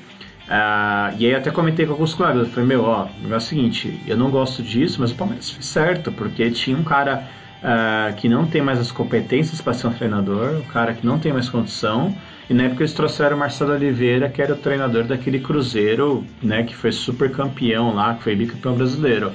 [0.47, 3.99] Uh, e aí até comentei com alguns colegas, eu falei, meu, ó, é o seguinte,
[4.07, 7.27] eu não gosto disso, mas o Palmeiras fez certo, porque tinha um cara
[7.63, 11.19] uh, que não tem mais as competências para ser um treinador, um cara que não
[11.19, 12.15] tem mais condição,
[12.49, 16.63] e na época eles trouxeram o Marcelo Oliveira, que era o treinador daquele Cruzeiro, né,
[16.63, 19.33] que foi super campeão lá, que foi bicampeão brasileiro.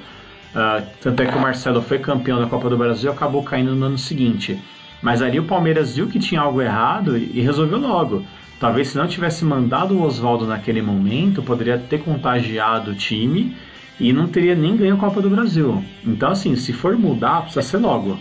[0.50, 3.76] Uh, tanto é que o Marcelo foi campeão da Copa do Brasil e acabou caindo
[3.76, 4.60] no ano seguinte.
[5.02, 8.26] Mas ali o Palmeiras viu que tinha algo errado e resolveu logo.
[8.60, 13.56] Talvez se não tivesse mandado o Oswaldo naquele momento, poderia ter contagiado o time
[14.00, 15.84] e não teria nem ganho a Copa do Brasil.
[16.06, 18.20] Então, assim, se for mudar, precisa ser logo.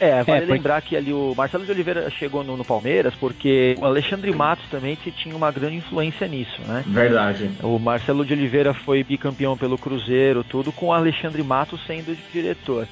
[0.00, 3.76] É, vale é, lembrar que ali o Marcelo de Oliveira chegou no, no, Palmeiras porque
[3.78, 6.82] o Alexandre Matos também tinha uma grande influência nisso, né?
[6.86, 7.50] Verdade.
[7.62, 12.88] O Marcelo de Oliveira foi bicampeão pelo Cruzeiro, tudo com o Alexandre Matos sendo diretor.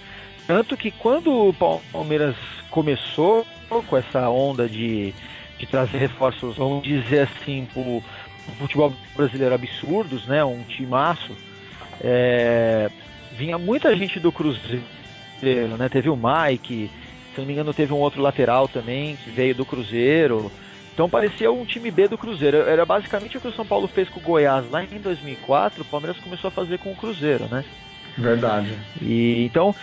[0.46, 1.54] Tanto que quando o
[1.92, 2.36] Palmeiras
[2.70, 5.14] começou com essa onda de,
[5.58, 8.02] de trazer reforços, vamos dizer assim, pro,
[8.58, 10.44] futebol brasileiro absurdos, né?
[10.44, 11.32] Um timaço.
[12.00, 12.90] É,
[13.36, 14.32] vinha muita gente do
[15.42, 15.88] Cruzeiro, né?
[15.88, 16.90] Teve o Mike,
[17.34, 20.50] se não me engano, teve um outro lateral também que veio do Cruzeiro.
[20.94, 22.58] Então parecia um time B do Cruzeiro.
[22.58, 25.82] Era basicamente o que o São Paulo fez com o Goiás lá em 2004.
[25.82, 27.64] O Palmeiras começou a fazer com o Cruzeiro, né?
[28.16, 28.76] Verdade.
[29.00, 29.74] E então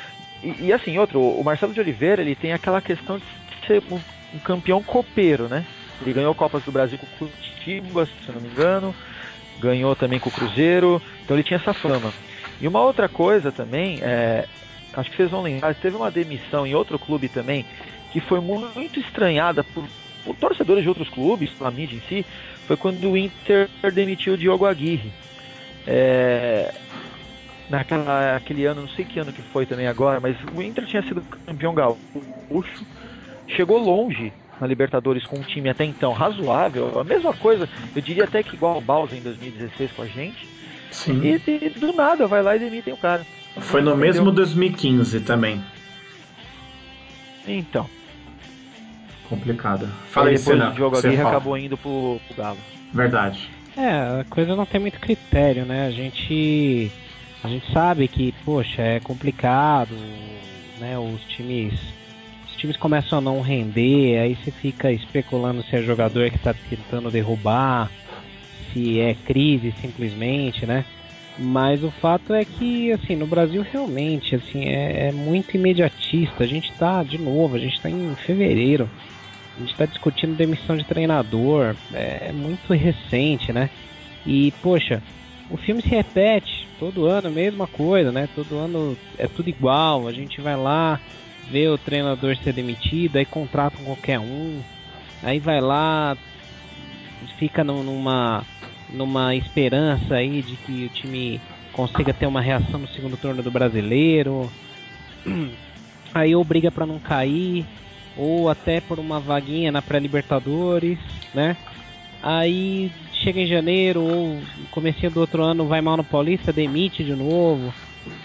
[0.43, 3.25] e, e, assim, outro, o Marcelo de Oliveira, ele tem aquela questão de
[3.67, 3.99] ser um,
[4.33, 5.65] um campeão copeiro, né?
[6.01, 8.95] Ele ganhou Copas do Brasil com o Curitiba, se não me engano,
[9.59, 12.13] ganhou também com o Cruzeiro, então ele tinha essa fama.
[12.61, 14.45] E uma outra coisa também, é,
[14.93, 17.65] acho que vocês vão lembrar, teve uma demissão em outro clube também,
[18.11, 19.85] que foi muito estranhada por,
[20.23, 22.25] por torcedores de outros clubes, pela mídia em si,
[22.67, 25.11] foi quando o Inter demitiu o Diogo Aguirre.
[25.87, 26.73] É,
[27.69, 31.01] naquela aquele ano, não sei que ano que foi também agora, mas o Inter tinha
[31.03, 32.85] sido campeão gaúcho,
[33.47, 38.25] chegou longe na Libertadores com um time até então razoável, a mesma coisa, eu diria
[38.25, 40.47] até que igual o Bausa em 2016 com a gente.
[40.91, 41.21] Sim.
[41.23, 43.25] E, e do nada vai lá e demitem o cara.
[43.57, 44.07] Foi no Entendeu?
[44.07, 45.63] mesmo 2015 também.
[47.47, 47.89] Então.
[49.27, 49.87] Complicado.
[50.09, 52.57] Falei depois o Diogo Aguirre acabou indo pro, pro Galo.
[52.93, 53.49] Verdade.
[53.77, 55.87] É, a coisa não tem muito critério, né?
[55.87, 56.91] A gente
[57.43, 59.95] a gente sabe que, poxa, é complicado,
[60.79, 60.97] né?
[60.97, 61.73] Os times
[62.47, 66.53] os times começam a não render, aí você fica especulando se é jogador que está
[66.53, 67.89] tentando derrubar,
[68.73, 70.83] se é crise simplesmente, né?
[71.41, 76.43] Mas o fato é que, assim, no Brasil realmente, assim, é, é muito imediatista.
[76.43, 78.89] A gente está de novo, a gente está em fevereiro.
[79.55, 81.77] A gente está discutindo demissão de treinador.
[81.93, 83.69] É, é muito recente, né?
[84.25, 85.01] E, poxa,
[85.49, 88.27] o filme se repete todo ano, a mesma coisa, né?
[88.35, 90.09] Todo ano é tudo igual.
[90.09, 90.99] A gente vai lá,
[91.49, 94.61] vê o treinador ser demitido, aí contratam qualquer um.
[95.23, 96.17] Aí vai lá,
[97.37, 98.43] fica numa
[98.89, 101.39] numa esperança aí de que o time
[101.73, 104.51] consiga ter uma reação no segundo turno do brasileiro.
[106.11, 107.63] Aí ou briga para não cair,
[108.17, 110.97] ou até por uma vaguinha na pré-libertadores,
[111.35, 111.55] né?
[112.21, 117.13] Aí chega em janeiro ou comecinho do outro ano vai mal no Paulista, demite de
[117.13, 117.71] novo.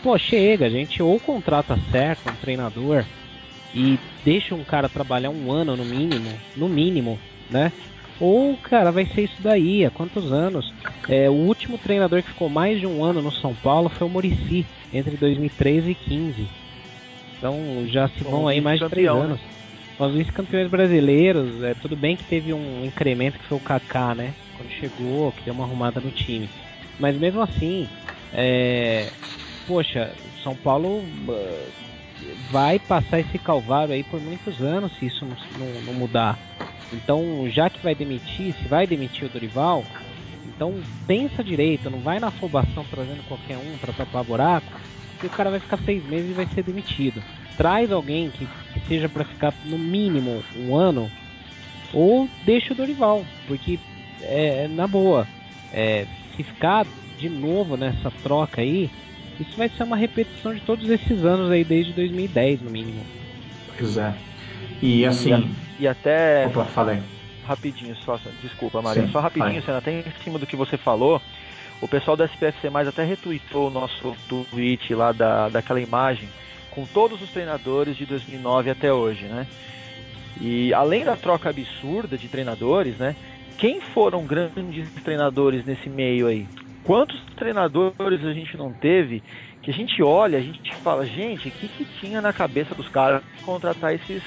[0.03, 3.05] Pô, chega, gente, ou contrata certo um treinador
[3.75, 7.19] e deixa um cara trabalhar um ano no mínimo, no mínimo,
[7.51, 7.73] né?
[8.21, 9.85] Ou, cara, vai ser isso daí.
[9.85, 10.73] Há quantos anos?
[11.09, 14.11] É, o último treinador que ficou mais de um ano no São Paulo foi o
[14.11, 16.49] Murici, entre 2013 e 15.
[17.39, 19.13] Então já se vão aí mais de três né?
[19.13, 19.41] anos.
[19.99, 24.35] Os vice-campeões brasileiros, é, tudo bem que teve um incremento que foi o Kaká, né?
[24.57, 26.49] Quando chegou, que deu uma arrumada no time.
[26.99, 27.89] Mas mesmo assim,
[28.33, 29.11] é,
[29.67, 31.69] poxa, São Paulo uh,
[32.51, 36.39] vai passar esse calvário aí por muitos anos se isso não, não, não mudar.
[36.95, 39.85] Então, já que vai demitir, se vai demitir o Dorival,
[40.47, 40.75] então
[41.07, 44.67] pensa direito, não vai na afobação trazendo qualquer um para tapar buraco,
[45.13, 47.23] porque o cara vai ficar seis meses e vai ser demitido.
[47.57, 51.11] Traz alguém que, que seja para ficar no mínimo um ano,
[51.93, 53.79] ou deixa o Dorival, porque
[54.23, 55.27] é, na boa,
[55.73, 56.87] é, se ficar
[57.19, 58.91] de novo nessa troca aí,
[59.39, 63.05] isso vai ser uma repetição de todos esses anos aí desde 2010 no mínimo.
[63.77, 64.15] Pois é.
[64.83, 65.53] E assim.
[65.79, 66.47] E, e até.
[66.47, 67.01] Opa, falei.
[67.47, 68.19] Rapidinho, só.
[68.43, 69.07] Desculpa, Maria.
[69.09, 71.21] Só rapidinho, você até em cima do que você falou.
[71.81, 76.29] O pessoal da SPFC Mais até retweetou o nosso tweet lá da, daquela imagem
[76.71, 79.47] com todos os treinadores de 2009 até hoje, né?
[80.41, 83.15] E além da troca absurda de treinadores, né?
[83.59, 86.47] Quem foram grandes treinadores nesse meio aí?
[86.83, 89.23] Quantos treinadores a gente não teve
[89.63, 92.89] que a gente olha, a gente fala, gente, o que, que tinha na cabeça dos
[92.89, 94.23] caras contratar esses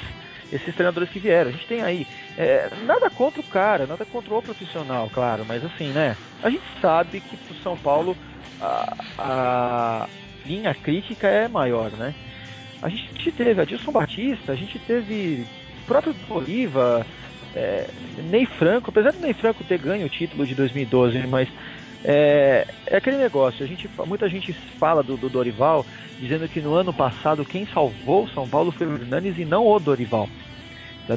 [0.52, 1.50] esses treinadores que vieram.
[1.50, 2.08] A gente tem aí
[2.38, 6.16] é, nada contra o cara, nada contra o profissional, claro, mas assim, né?
[6.42, 8.16] A gente sabe que pro São Paulo
[8.62, 10.10] a, a
[10.46, 12.14] linha crítica é maior, né?
[12.82, 15.46] A gente teve Adilson Batista, a gente teve
[15.82, 17.06] o próprio Bolívar,
[17.56, 17.88] é,
[18.30, 21.50] Ney Franco, apesar do Ney Franco ter ganho o título de 2012, mas
[22.10, 25.86] é, é aquele negócio, a gente, muita gente fala do, do, Dorival,
[26.18, 29.68] dizendo que no ano passado quem salvou o São Paulo foi o Hernanes e não
[29.68, 30.30] o Dorival.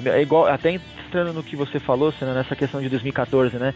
[0.04, 3.72] É igual, até entrando no que você falou, Senna, nessa questão de 2014, né?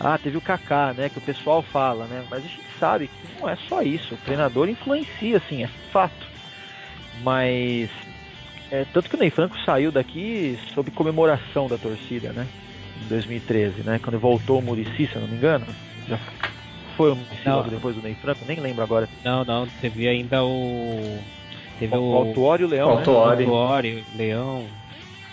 [0.00, 1.10] Ah, teve o Kaká, né?
[1.10, 2.24] Que o pessoal fala, né?
[2.30, 4.14] Mas a gente sabe que não é só isso.
[4.14, 6.26] O treinador influencia, assim, é fato.
[7.22, 7.90] Mas
[8.70, 12.46] é, tanto que o Ney Franco saiu daqui sob comemoração da torcida, né?
[13.04, 14.00] Em 2013, né?
[14.02, 15.66] Quando voltou o Murici, se eu não me engano.
[16.08, 16.18] Já
[16.96, 18.44] foi o Muricy logo depois do Ney Franco?
[18.46, 19.08] Nem lembro agora.
[19.24, 21.18] Não, não, teve ainda o.
[21.78, 22.88] Teve o, o Altuori e o Leão.
[22.88, 23.44] O Altuori.
[23.44, 23.52] Né?
[23.52, 24.66] Altuori, Leão.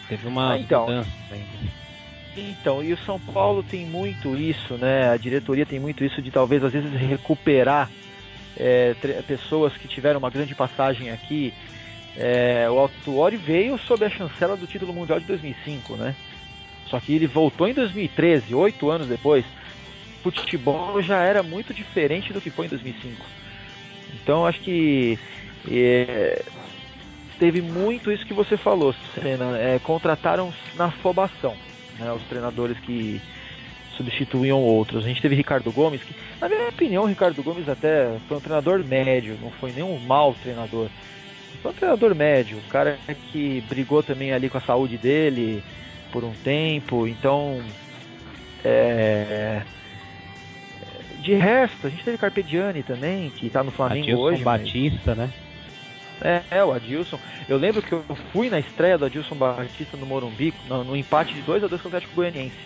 [0.10, 1.72] Teve uma ah, então, mudança ainda.
[2.36, 5.10] Então, e o São Paulo tem muito isso, né?
[5.10, 7.90] A diretoria tem muito isso de talvez às vezes recuperar
[8.58, 8.94] é,
[9.28, 11.54] pessoas que tiveram uma grande passagem aqui.
[12.18, 16.16] É, o Altuori veio sob a chancela do título mundial de 2005, né?
[16.92, 19.46] Só que ele voltou em 2013, oito anos depois
[20.22, 23.26] futebol já era muito diferente do que foi em 2005.
[24.14, 25.18] Então acho que
[25.70, 26.44] é,
[27.40, 29.58] teve muito isso que você falou, Senna.
[29.58, 31.56] É, contrataram na afobação
[31.98, 33.20] né, os treinadores que
[33.98, 35.04] substituíam outros.
[35.04, 38.42] A gente teve Ricardo Gomes, que, na minha opinião, o Ricardo Gomes até foi um
[38.42, 40.88] treinador médio, não foi nenhum mau treinador.
[41.62, 42.98] Foi um treinador médio, um cara
[43.32, 45.64] que brigou também ali com a saúde dele
[46.12, 47.62] por um tempo, então
[48.64, 49.62] é,
[51.22, 54.44] de resto, a gente teve Carpegiani também, que tá no Flamengo Adilson hoje.
[54.44, 55.18] Batista, mas...
[55.18, 55.34] né?
[56.24, 57.20] É, é, o Adilson.
[57.50, 61.34] Eu lembro que eu fui na estreia do Adilson Batista no Morumbi, no, no empate
[61.34, 62.58] de 2 a 2 contra o Atlético Goianiense.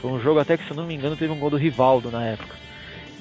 [0.00, 2.10] Foi um jogo até que, se eu não me engano, teve um gol do Rivaldo
[2.10, 2.54] na época.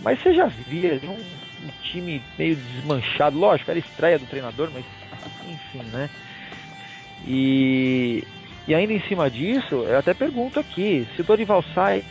[0.02, 3.38] Mas você já via um, um time meio desmanchado.
[3.38, 4.84] Lógico, era estreia do treinador, mas
[5.48, 6.10] enfim, né?
[7.26, 8.24] E,
[8.68, 12.04] e ainda em cima disso, eu até pergunto aqui, se o Dorival sai,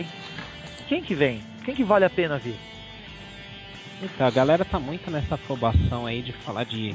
[0.88, 1.42] quem que vem?
[1.64, 2.56] Quem que vale a pena ver?
[4.02, 6.94] Então, a galera tá muito nessa afobação aí de falar de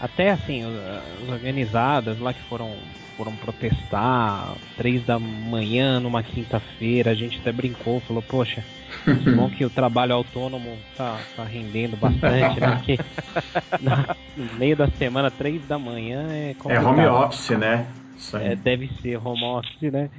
[0.00, 2.74] até assim, as organizadas lá que foram
[3.16, 8.64] foram protestar três da manhã numa quinta-feira, a gente até brincou, falou, poxa,
[9.04, 12.76] que bom que o trabalho autônomo tá, tá rendendo bastante, né?
[12.76, 12.98] Porque
[14.36, 16.98] no meio da semana, três da manhã é complicado.
[16.98, 17.86] É home office, né?
[18.32, 20.10] É, deve ser home office, né?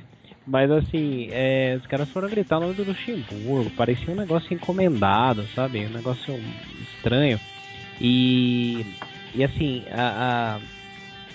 [0.45, 5.47] Mas assim, é, os caras foram gritar o nome do Luxemburgo, parecia um negócio encomendado,
[5.55, 5.85] sabe?
[5.85, 6.39] Um negócio
[6.95, 7.39] estranho.
[7.99, 8.85] E,
[9.33, 10.59] e assim, a,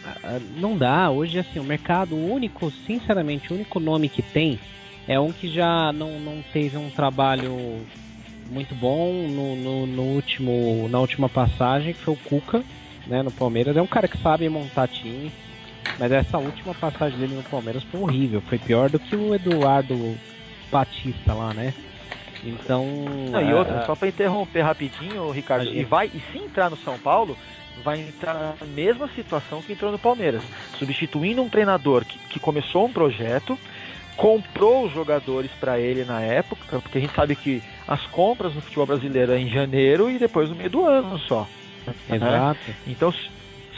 [0.04, 1.10] a, a, não dá.
[1.10, 4.60] Hoje, assim, o mercado único, sinceramente, o único nome que tem
[5.08, 7.84] é um que já não, não teve um trabalho
[8.48, 12.62] muito bom no, no, no último, na última passagem, que foi o Cuca,
[13.06, 13.76] né, no Palmeiras.
[13.76, 15.32] É um cara que sabe montar time
[16.00, 18.40] mas essa última passagem dele no Palmeiras foi horrível.
[18.40, 20.16] Foi pior do que o Eduardo
[20.72, 21.74] Batista lá, né?
[22.42, 22.86] Então.
[23.30, 26.98] Não, e outra, só para interromper rapidinho, Ricardo, e vai, e se entrar no São
[26.98, 27.36] Paulo,
[27.84, 30.42] vai entrar na mesma situação que entrou no Palmeiras,
[30.78, 33.58] substituindo um treinador que, que começou um projeto,
[34.16, 38.62] comprou os jogadores para ele na época, porque a gente sabe que as compras no
[38.62, 41.46] futebol brasileiro é em janeiro e depois no meio do ano só.
[42.08, 42.60] Exato.
[42.68, 42.74] Né?
[42.86, 43.12] Então,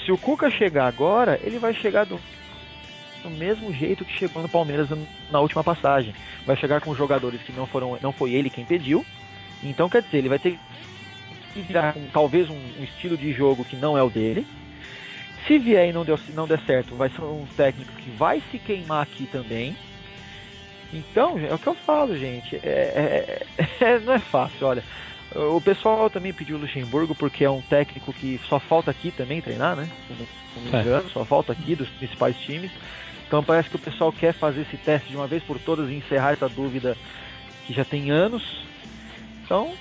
[0.04, 2.20] se o Cuca chegar agora, ele vai chegar do,
[3.22, 4.88] do mesmo jeito que chegou no Palmeiras
[5.30, 6.14] na última passagem.
[6.46, 9.04] Vai chegar com jogadores que não foram, não foi ele quem pediu.
[9.62, 10.58] Então, quer dizer, ele vai ter
[11.52, 14.46] que virar um, talvez um, um, estilo de jogo que não é o dele.
[15.46, 18.58] Se vier e não, deu, não der certo, vai ser um técnico que vai se
[18.58, 19.76] queimar aqui também.
[20.92, 22.56] Então, é o que eu falo, gente.
[22.56, 24.84] É, é, é, não é fácil, olha.
[25.34, 29.40] O pessoal também pediu o Luxemburgo porque é um técnico que só falta aqui também
[29.40, 29.88] treinar, né?
[30.56, 30.80] não me é.
[30.80, 32.70] engano, só falta aqui dos principais times.
[33.26, 35.94] Então parece que o pessoal quer fazer esse teste de uma vez por todas e
[35.94, 36.96] encerrar essa dúvida
[37.66, 38.42] que já tem anos.
[39.44, 39.72] Então,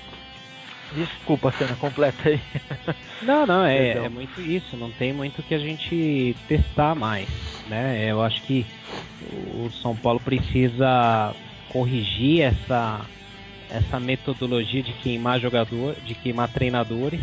[0.93, 2.39] desculpa a cena completa aí.
[3.21, 4.75] Não, não, é, é muito isso.
[4.75, 7.29] Não tem muito que a gente testar mais,
[7.67, 8.09] né?
[8.09, 8.65] Eu acho que
[9.53, 11.35] o São Paulo precisa
[11.69, 13.05] corrigir essa
[13.71, 17.21] essa metodologia de queimar jogador, de queimar treinadores.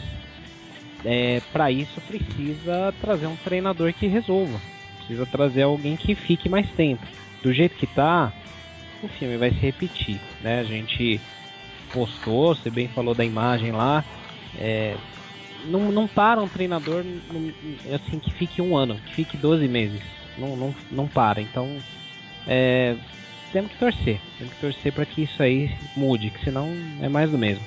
[1.05, 4.61] É, para isso precisa trazer um treinador que resolva.
[4.97, 7.07] Precisa trazer alguém que fique mais tempo.
[7.43, 8.33] Do jeito que tá,
[9.03, 10.61] o filme vai se repetir, né?
[10.61, 11.21] A gente
[11.93, 14.05] postou, você bem falou da imagem lá.
[14.59, 14.97] É,
[15.67, 17.05] não, não para um treinador
[17.95, 20.01] assim que fique um ano, que fique 12 meses.
[20.37, 21.41] Não, não, não para.
[21.41, 21.79] Então
[22.47, 22.97] é,
[23.53, 24.21] temos que torcer.
[24.39, 26.71] Temos que torcer para que isso aí mude, que senão
[27.01, 27.65] é mais do mesmo.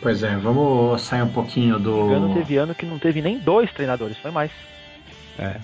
[0.00, 2.12] Pois é, vamos sair um pouquinho do.
[2.12, 4.50] Ano teve ano que não teve nem dois treinadores, foi mais.
[5.38, 5.56] É.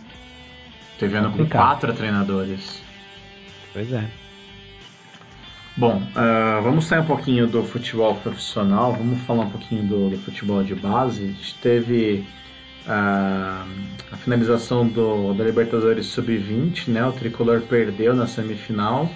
[0.98, 2.82] Teve ano com quatro treinadores.
[3.72, 4.04] Pois é.
[5.76, 10.18] Bom, uh, vamos sair um pouquinho do futebol profissional, vamos falar um pouquinho do, do
[10.18, 11.24] futebol de base.
[11.24, 12.26] A gente teve
[12.88, 13.64] a,
[14.12, 17.04] a finalização do, da Libertadores Sub-20, né?
[17.06, 19.08] O Tricolor perdeu na semifinal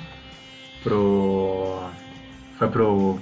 [0.83, 1.79] pro
[2.59, 3.19] foi pro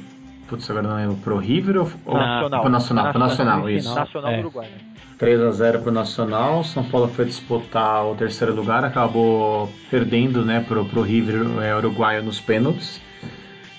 [0.48, 2.60] putz, agora não lembro, pro River ou Nacional.
[2.60, 3.94] pro Nacional, pro Nacional, isso.
[3.94, 4.40] Nacional é.
[4.40, 4.78] Uruguai, né?
[5.18, 10.64] 3 a 0 pro Nacional, São Paulo foi disputar o terceiro lugar, acabou perdendo, né,
[10.66, 13.00] pro, pro River é, uruguaio nos pênaltis.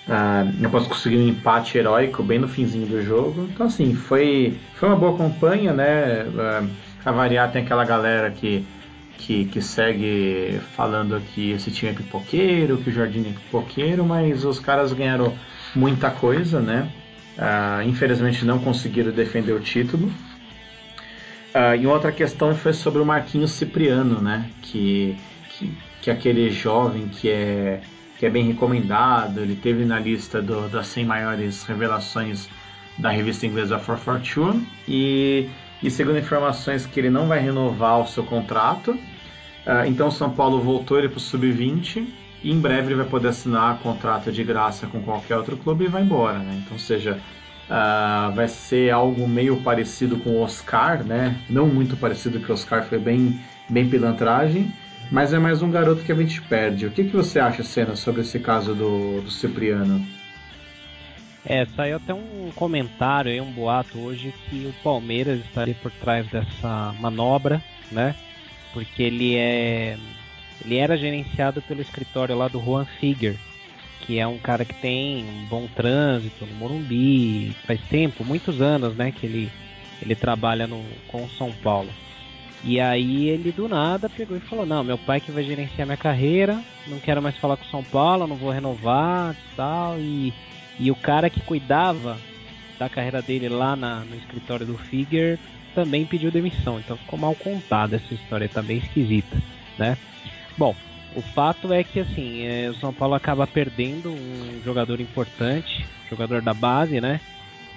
[0.10, 3.48] Uh, após conseguir um empate heróico bem no finzinho do jogo.
[3.54, 6.24] Então, assim, foi, foi uma boa campanha, né?
[6.24, 6.68] Uh,
[7.06, 8.66] a variar tem aquela galera que,
[9.20, 14.44] que, que, segue falando que esse time é pipoqueiro, que o Jardim é pipoqueiro, mas
[14.44, 15.32] os caras ganharam
[15.76, 16.92] muita coisa, né?
[17.38, 20.12] Uh, infelizmente não conseguiram defender o título.
[21.80, 24.50] E outra questão foi sobre o Marquinhos Cipriano, né?
[24.62, 25.18] Que,
[25.50, 27.82] que, que é aquele jovem que é
[28.20, 29.40] que é bem recomendado.
[29.40, 32.50] Ele teve na lista do, das 100 maiores revelações
[32.98, 35.50] da revista inglesa For Fortune e,
[35.82, 38.92] e segundo informações que ele não vai renovar o seu contrato.
[38.92, 42.06] Uh, então São Paulo voltou ele para o sub-20
[42.44, 45.88] e em breve ele vai poder assinar contrato de graça com qualquer outro clube e
[45.88, 46.62] vai embora, né?
[46.66, 47.20] Então, seja,
[47.70, 51.38] uh, vai ser algo meio parecido com o Oscar, né?
[51.50, 53.40] Não muito parecido, que o Oscar foi bem,
[53.70, 54.74] bem pilantragem,
[55.12, 56.86] mas é mais um garoto que a gente perde.
[56.86, 60.06] O que, que você acha, Senna, sobre esse caso do, do Cipriano?
[61.46, 66.28] É, saiu até um comentário aí, um boato hoje que o Palmeiras estaria por trás
[66.28, 68.16] dessa manobra, né?
[68.74, 69.98] Porque ele é.
[70.64, 73.36] Ele era gerenciado pelo escritório lá do Juan Figuer,
[74.02, 78.94] que é um cara que tem um bom trânsito no Morumbi, faz tempo, muitos anos,
[78.94, 79.50] né, que ele,
[80.02, 81.90] ele trabalha no, com o São Paulo.
[82.64, 85.98] E aí ele do nada pegou e falou: Não, meu pai que vai gerenciar minha
[85.98, 89.98] carreira, não quero mais falar com São Paulo, não vou renovar tal.
[89.98, 90.34] E,
[90.80, 92.18] e o cara que cuidava
[92.78, 95.40] da carreira dele lá na, no escritório do Figuer
[95.74, 96.80] também pediu demissão.
[96.80, 99.38] Então ficou mal contada essa história, tá bem esquisita,
[99.78, 99.98] né?
[100.58, 100.76] Bom,
[101.16, 106.42] o fato é que assim, é, o São Paulo acaba perdendo um jogador importante, jogador
[106.42, 107.20] da base, né?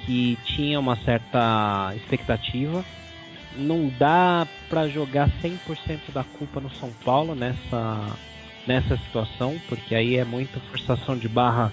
[0.05, 2.85] Que tinha uma certa expectativa.
[3.57, 8.17] Não dá para jogar 100% da culpa no São Paulo nessa
[8.67, 11.73] nessa situação, porque aí é muita forçação de barra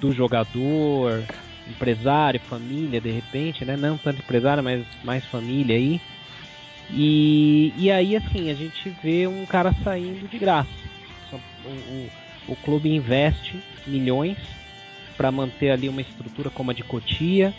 [0.00, 1.22] do jogador,
[1.68, 3.76] empresário, família, de repente, né?
[3.76, 6.00] Não tanto empresário, mas mais família aí.
[6.90, 10.68] E, e aí, assim, a gente vê um cara saindo de graça.
[11.32, 12.10] O, o,
[12.48, 14.38] o clube investe milhões
[15.16, 17.54] para manter ali uma estrutura como a de Cotia.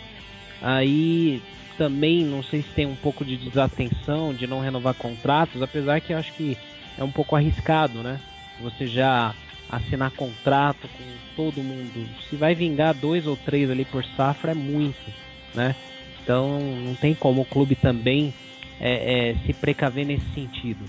[0.60, 1.42] Aí
[1.76, 6.12] também não sei se tem um pouco de desatenção de não renovar contratos, apesar que
[6.12, 6.56] eu acho que
[6.98, 8.20] é um pouco arriscado, né?
[8.60, 9.34] Você já
[9.70, 11.04] assinar contrato com
[11.36, 12.06] todo mundo.
[12.28, 15.12] Se vai vingar dois ou três ali por safra é muito,
[15.54, 15.74] né?
[16.22, 18.32] Então não tem como o clube também
[18.80, 20.84] é, é, se precaver nesse sentido.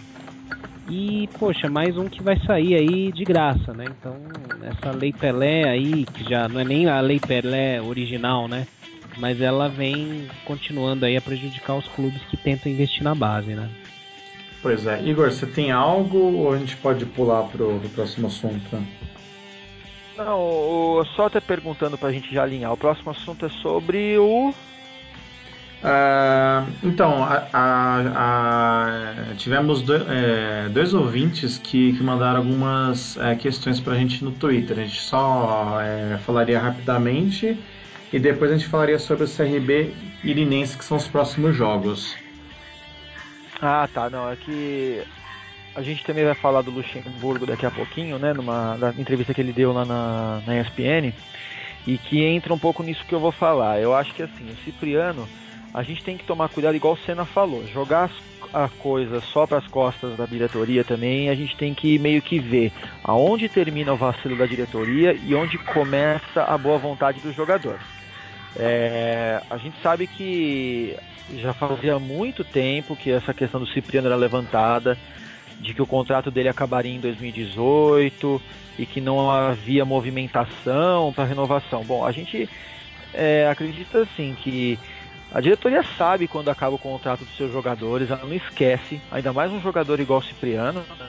[0.87, 3.85] E, poxa, mais um que vai sair aí de graça, né?
[3.87, 4.17] Então,
[4.61, 8.67] essa Lei Pelé aí, que já não é nem a Lei Pelé original, né?
[9.17, 13.69] Mas ela vem continuando aí a prejudicar os clubes que tentam investir na base, né?
[14.61, 15.01] Pois é.
[15.03, 18.83] Igor, você tem algo ou a gente pode pular pro, pro próximo assunto?
[20.17, 22.73] Não, só até perguntando pra gente já alinhar.
[22.73, 24.49] O próximo assunto é sobre o.
[25.83, 33.35] Uh, então, a, a, a, tivemos do, é, dois ouvintes que, que mandaram algumas é,
[33.35, 34.79] questões para a gente no Twitter.
[34.79, 37.55] A gente só é, falaria rapidamente
[38.11, 39.93] e depois a gente falaria sobre o CRB
[40.23, 42.15] Irinense, que são os próximos jogos.
[43.61, 44.09] Ah, tá.
[44.09, 45.01] Não, é que
[45.75, 48.33] a gente também vai falar do Luxemburgo daqui a pouquinho, né?
[48.33, 51.13] Numa entrevista que ele deu lá na, na ESPN.
[51.87, 53.79] E que entra um pouco nisso que eu vou falar.
[53.79, 55.27] Eu acho que assim, o Cipriano,
[55.73, 57.65] a gente tem que tomar cuidado, igual o Senna falou.
[57.67, 58.09] Jogar
[58.53, 62.39] a coisa só para as costas da diretoria também, a gente tem que meio que
[62.39, 62.71] ver
[63.03, 67.77] aonde termina o vacilo da diretoria e onde começa a boa vontade do jogador.
[68.57, 70.95] É, a gente sabe que
[71.33, 74.97] já fazia muito tempo que essa questão do Cipriano era levantada,
[75.59, 78.41] de que o contrato dele acabaria em 2018
[78.77, 81.83] e que não havia movimentação para renovação.
[81.83, 82.49] Bom, a gente
[83.13, 84.77] é, acredita assim que
[85.31, 89.51] a diretoria sabe quando acaba o contrato dos seus jogadores, ela não esquece, ainda mais
[89.51, 91.07] um jogador igual o Cipriano, né,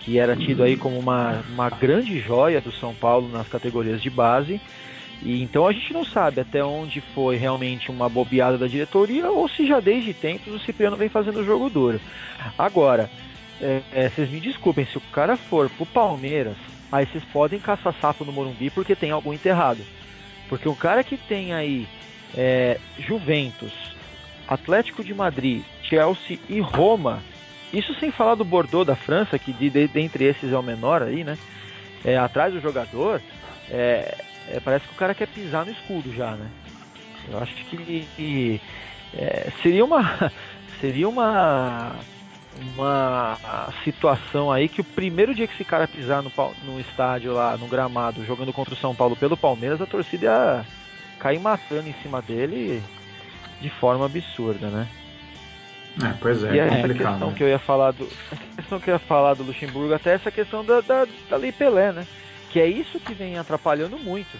[0.00, 4.10] que era tido aí como uma, uma grande joia do São Paulo nas categorias de
[4.10, 4.60] base.
[5.24, 9.48] E então a gente não sabe até onde foi realmente uma bobeada da diretoria ou
[9.48, 12.00] se já desde tempos o Cipriano vem fazendo o jogo duro.
[12.58, 13.08] Agora,
[13.60, 16.56] é, é, vocês me desculpem, se o cara for pro Palmeiras,
[16.90, 19.80] aí vocês podem caçar sapo no Morumbi porque tem algum enterrado.
[20.48, 21.86] Porque o cara que tem aí
[22.36, 23.72] é, Juventus,
[24.48, 27.22] Atlético de Madrid, Chelsea e Roma,
[27.72, 31.02] isso sem falar do Bordeaux da França, que de, de, dentre esses é o menor
[31.02, 31.38] aí, né?
[32.04, 33.22] É, atrás do jogador,
[33.70, 36.50] é, é, parece que o cara quer pisar no escudo já, né?
[37.30, 38.60] Eu acho que
[39.14, 40.32] é, seria uma
[40.80, 41.92] seria uma
[42.74, 43.38] uma
[43.82, 46.30] situação aí que o primeiro dia que esse cara pisar no,
[46.64, 50.66] no estádio lá, no gramado, jogando contra o São Paulo pelo Palmeiras, a torcida ia
[51.18, 52.82] cair matando em cima dele
[53.60, 54.86] de forma absurda, né?
[56.02, 57.34] É, pois é, e é a questão né?
[57.36, 60.30] que eu ia falar do a questão que eu ia falar do Luxemburgo até essa
[60.30, 62.06] questão da, da, da Lei Pelé, né?
[62.52, 64.36] Que é isso que vem atrapalhando muito.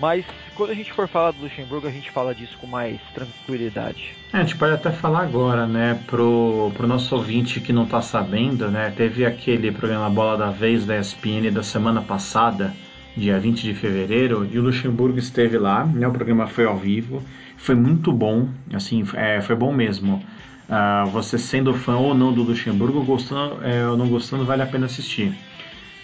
[0.00, 0.24] Mas
[0.54, 4.14] quando a gente for falar do Luxemburgo, a gente fala disso com mais tranquilidade.
[4.32, 8.00] É, a gente pode até falar agora, né, pro, pro nosso ouvinte que não está
[8.00, 12.72] sabendo, né, teve aquele programa Bola da Vez da ESPN da semana passada,
[13.14, 17.22] dia 20 de fevereiro, e o Luxemburgo esteve lá, né, o programa foi ao vivo,
[17.58, 20.24] foi muito bom, assim, é, foi bom mesmo.
[20.68, 24.66] Uh, você sendo fã ou não do Luxemburgo, gostando é, ou não gostando, vale a
[24.66, 25.34] pena assistir.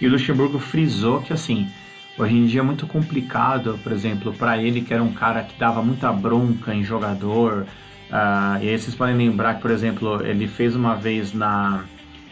[0.01, 1.69] E o Luxemburgo frisou que assim,
[2.17, 5.59] hoje em dia é muito complicado, por exemplo, para ele que era um cara que
[5.59, 7.67] dava muita bronca em jogador.
[8.11, 11.85] Uh, e aí vocês podem lembrar que, por exemplo, ele fez uma vez na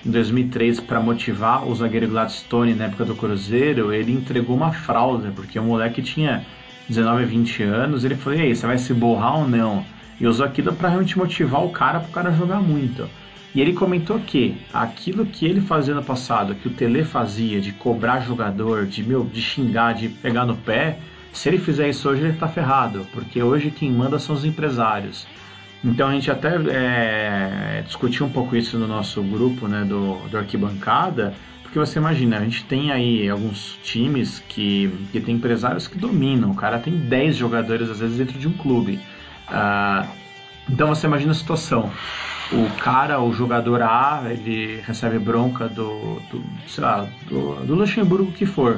[0.04, 5.32] em 2003 para motivar o zagueiro Gladstone na época do Cruzeiro, ele entregou uma fralda,
[5.34, 6.46] porque o moleque tinha
[6.88, 9.84] 19, 20 anos, ele falou: "Ei, você vai se borrar ou não?"
[10.20, 13.08] E usou aquilo para realmente motivar o cara para o cara jogar muito.
[13.57, 17.72] E ele comentou que aquilo que ele fazia no passado, que o Tele fazia, de
[17.72, 20.98] cobrar jogador, de, meu, de xingar, de pegar no pé,
[21.32, 25.26] se ele fizer isso hoje, ele tá ferrado, porque hoje quem manda são os empresários.
[25.82, 30.36] Então a gente até é, discutiu um pouco isso no nosso grupo né, do, do
[30.36, 31.32] Arquibancada,
[31.62, 36.50] porque você imagina, a gente tem aí alguns times que, que tem empresários que dominam,
[36.50, 39.00] o cara tem 10 jogadores às vezes dentro de um clube.
[39.48, 40.07] Uh,
[40.68, 41.90] então você imagina a situação.
[42.53, 48.30] O cara, o jogador A, ele recebe bronca do, do sei lá, do, do Luxemburgo
[48.30, 48.76] que for.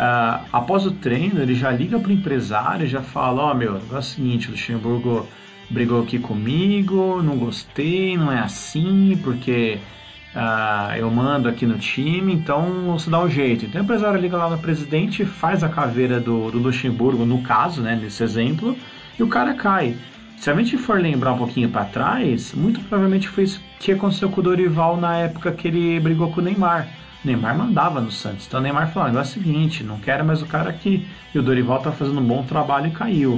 [0.00, 3.80] Uh, após o treino, ele já liga pro empresário e já fala, ó oh, meu,
[3.92, 5.28] é o seguinte, o Luxemburgo
[5.68, 9.78] brigou aqui comigo, não gostei, não é assim, porque
[10.34, 13.66] uh, eu mando aqui no time, então você dá um jeito.
[13.66, 17.82] Então o empresário liga lá no presidente, faz a caveira do, do Luxemburgo, no caso,
[17.82, 18.76] né, nesse exemplo,
[19.18, 19.96] e o cara cai.
[20.40, 24.30] Se a gente for lembrar um pouquinho para trás, muito provavelmente foi isso que aconteceu
[24.30, 26.88] com o Dorival na época que ele brigou com o Neymar.
[27.22, 28.46] O Neymar mandava no Santos.
[28.46, 31.06] Então o Neymar falou: é o seguinte, não quero mais o cara aqui.
[31.34, 33.34] E o Dorival tá fazendo um bom trabalho e caiu.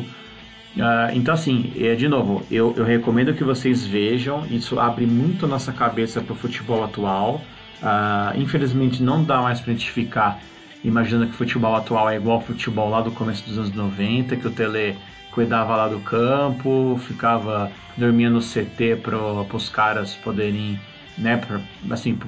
[0.77, 4.47] Uh, então, assim, de novo, eu, eu, recomendo que vocês vejam.
[4.49, 7.43] Isso abre muito a nossa cabeça para o futebol atual.
[7.83, 10.41] Uh, infelizmente, não dá mais para a gente ficar
[10.85, 14.37] imaginando que o futebol atual é igual ao futebol lá do começo dos anos 90,
[14.37, 14.97] que o Tele
[15.31, 19.17] cuidava lá do campo, ficava dormindo no CT para
[19.57, 20.79] os caras poderem,
[21.17, 21.61] né, pra,
[21.91, 22.19] assim,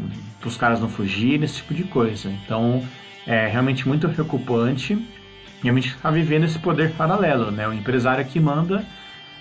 [0.41, 2.31] para os caras não fugirem, esse tipo de coisa.
[2.31, 2.83] Então
[3.27, 4.99] é realmente muito preocupante
[5.63, 7.67] e a gente está vivendo esse poder paralelo, né?
[7.67, 8.85] O empresário que manda,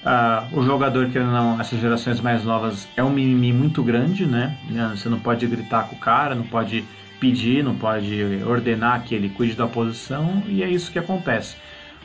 [0.05, 4.57] uh, o jogador que não, essas gerações mais novas é um mimimi muito grande, né?
[4.95, 6.85] Você não pode gritar com o cara, não pode
[7.23, 11.55] pedir, não pode ordenar que ele cuide da posição e é isso que acontece.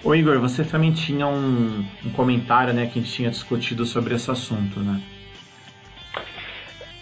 [0.04, 4.14] Ô Igor, você também tinha um, um comentário, né, que a gente tinha discutido sobre
[4.14, 5.02] esse assunto, né?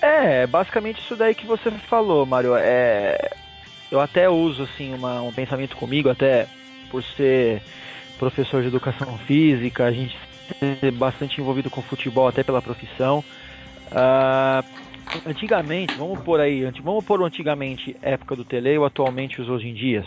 [0.00, 2.56] É, basicamente isso daí que você falou, Mário.
[2.56, 3.32] É,
[3.92, 6.46] eu até uso assim uma, um pensamento comigo, até
[6.90, 7.60] por ser
[8.18, 10.16] professor de educação física, a gente
[10.62, 13.22] é bastante envolvido com futebol até pela profissão.
[13.88, 14.85] Uh,
[15.26, 19.74] antigamente, vamos por aí, vamos pôr antigamente época do tele ou atualmente os hoje em
[19.74, 20.04] dia.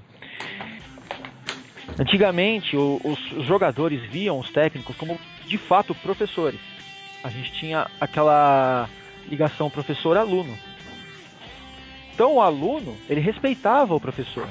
[1.97, 6.59] Antigamente, os, os jogadores viam os técnicos como de fato professores.
[7.23, 8.87] A gente tinha aquela
[9.27, 10.57] ligação professor-aluno.
[12.13, 14.47] Então o aluno, ele respeitava o professor.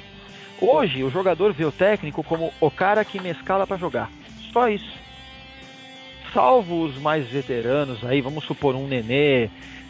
[0.60, 4.10] Hoje, o jogador vê o técnico como o cara que me escala para jogar.
[4.52, 4.92] Só isso.
[6.32, 9.48] Salvo os mais veteranos aí, vamos supor um Nenê,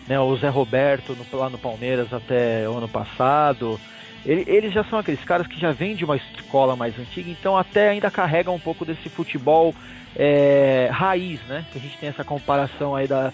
[0.09, 3.79] né, o Zé Roberto no, lá no Palmeiras até o ano passado,
[4.25, 7.57] ele, eles já são aqueles caras que já vêm de uma escola mais antiga, então
[7.57, 9.75] até ainda carregam um pouco desse futebol
[10.17, 11.65] é, raiz, né?
[11.71, 13.33] Que a gente tem essa comparação aí da,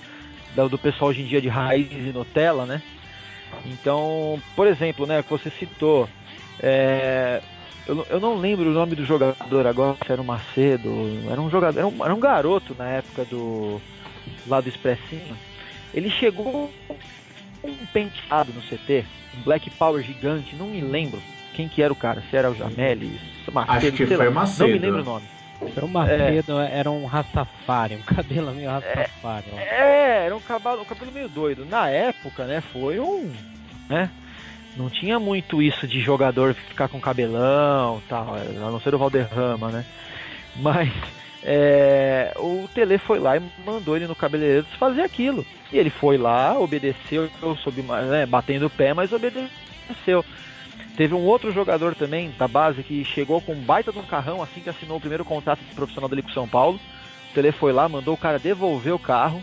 [0.55, 2.83] da, do pessoal hoje em dia de raiz e Nutella, né?
[3.66, 6.09] Então, por exemplo, né, que você citou,
[6.61, 7.41] é,
[7.87, 10.91] eu, eu, não lembro o nome do jogador agora, se era o Macedo,
[11.31, 13.81] era um jogador, era um, era um garoto na época do
[14.47, 15.37] lado expressinho.
[15.95, 16.70] Ele chegou
[17.62, 19.05] um penteado no CT,
[19.38, 21.22] um Black Power gigante, não me lembro
[21.55, 23.18] quem que era o cara, se era o Jamelli,
[23.53, 24.68] Macedo, Acho que foi o Macedo.
[24.68, 25.26] Não me lembro o nome.
[25.76, 29.47] Era o Macedo, é, era um Rastafari, um cabelo meio Rastafari.
[29.57, 31.64] É, é, era um cabelo, um cabelo meio doido.
[31.64, 33.32] Na época, né, foi um,
[33.88, 34.11] né,
[34.76, 39.70] não tinha muito isso de jogador ficar com cabelão tal, a não ser o Valderrama,
[39.70, 39.84] né,
[40.57, 40.90] mas
[41.47, 45.45] é, o Tele foi lá e mandou ele no cabeleireiro fazer aquilo.
[45.70, 47.28] E ele foi lá, obedeceu,
[47.62, 50.24] soube, né, batendo o pé, mas obedeceu.
[50.97, 54.42] Teve um outro jogador também da base que chegou com um baita de um carrão
[54.42, 56.80] assim que assinou o primeiro contrato de profissional dele com São Paulo.
[57.30, 59.42] O Tele foi lá, mandou o cara devolver o carro.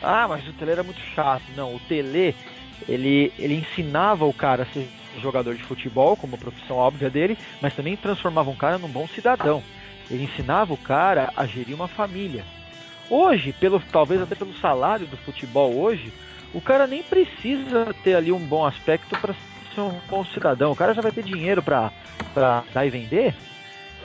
[0.00, 1.42] Ah, mas o Tele era muito chato.
[1.54, 2.34] Não, o Tele,
[2.88, 4.88] ele, ele ensinava o cara a ser
[5.20, 9.62] jogador de futebol, como profissão óbvia dele, mas também transformava um cara num bom cidadão.
[10.12, 12.44] Ele ensinava o cara a gerir uma família.
[13.08, 16.12] Hoje, pelo, talvez até pelo salário do futebol hoje,
[16.54, 19.34] o cara nem precisa ter ali um bom aspecto para
[19.74, 20.72] ser um bom cidadão.
[20.72, 21.90] O cara já vai ter dinheiro para
[22.72, 23.34] dar e vender.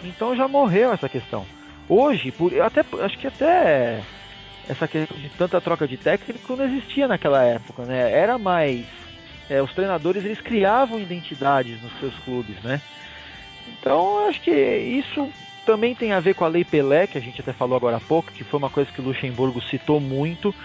[0.03, 1.45] Então já morreu essa questão.
[1.89, 4.01] Hoje, por, até, acho que até
[4.67, 8.11] essa questão de tanta troca de técnico não existia naquela época, né?
[8.11, 8.85] Era mais
[9.49, 12.81] é, os treinadores eles criavam identidades nos seus clubes, né?
[13.79, 15.29] Então acho que isso
[15.67, 17.99] também tem a ver com a Lei Pelé, que a gente até falou agora há
[17.99, 20.55] pouco, que foi uma coisa que o Luxemburgo citou muito,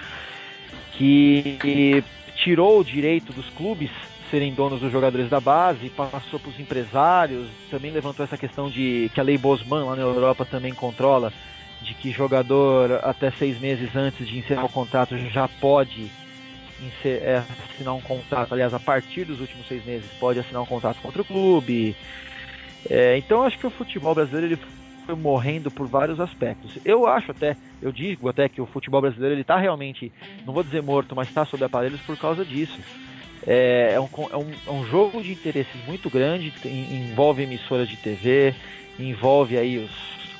[0.93, 2.05] que
[2.37, 3.91] tirou o direito dos clubes
[4.31, 9.11] serem donos dos jogadores da base, passou para os empresários, também levantou essa questão de
[9.13, 11.33] que a Lei Bosman lá na Europa também controla,
[11.83, 16.09] de que jogador até seis meses antes de encerrar o contrato já pode
[17.05, 21.03] é, assinar um contrato, aliás, a partir dos últimos seis meses pode assinar um contrato
[21.03, 21.97] contra o clube.
[22.89, 26.79] É, então acho que o futebol brasileiro ele foi morrendo por vários aspectos.
[26.85, 30.13] Eu acho até, eu digo até que o futebol brasileiro ele está realmente,
[30.47, 32.79] não vou dizer morto, mas está sob aparelhos por causa disso.
[33.47, 37.97] É, é, um, é, um, é um jogo de interesses muito grande, envolve emissoras de
[37.97, 38.55] TV,
[38.99, 39.91] envolve aí os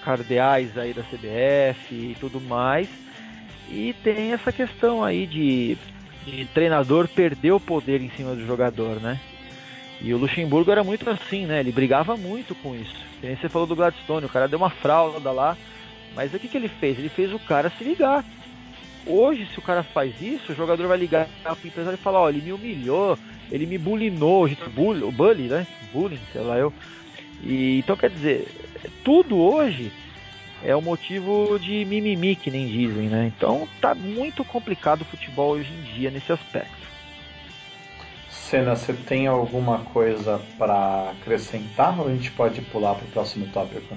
[0.05, 2.89] cardeais aí da CBF e tudo mais.
[3.69, 5.77] E tem essa questão aí de,
[6.25, 9.19] de treinador perder o poder em cima do jogador, né?
[10.01, 11.61] E o Luxemburgo era muito assim, né?
[11.61, 12.95] Ele brigava muito com isso.
[13.23, 15.57] nem você falou do Gladstone, o cara deu uma fralda lá.
[16.15, 16.99] Mas o que, que ele fez?
[16.99, 18.25] Ele fez o cara se ligar.
[19.07, 22.29] Hoje, se o cara faz isso, o jogador vai ligar pro empresário e falar, ó,
[22.29, 23.19] ele me humilhou,
[23.51, 25.67] ele me bulinou, bully, o bully, né?
[25.93, 26.73] Bullying, sei lá eu.
[27.43, 28.47] E, então quer dizer,
[29.03, 29.91] tudo hoje
[30.63, 33.33] é o motivo de mimimi, que nem dizem, né?
[33.37, 36.83] Então tá muito complicado o futebol hoje em dia nesse aspecto.
[38.53, 43.47] Senna, você tem alguma coisa para acrescentar ou a gente pode pular para o próximo
[43.47, 43.97] tópico?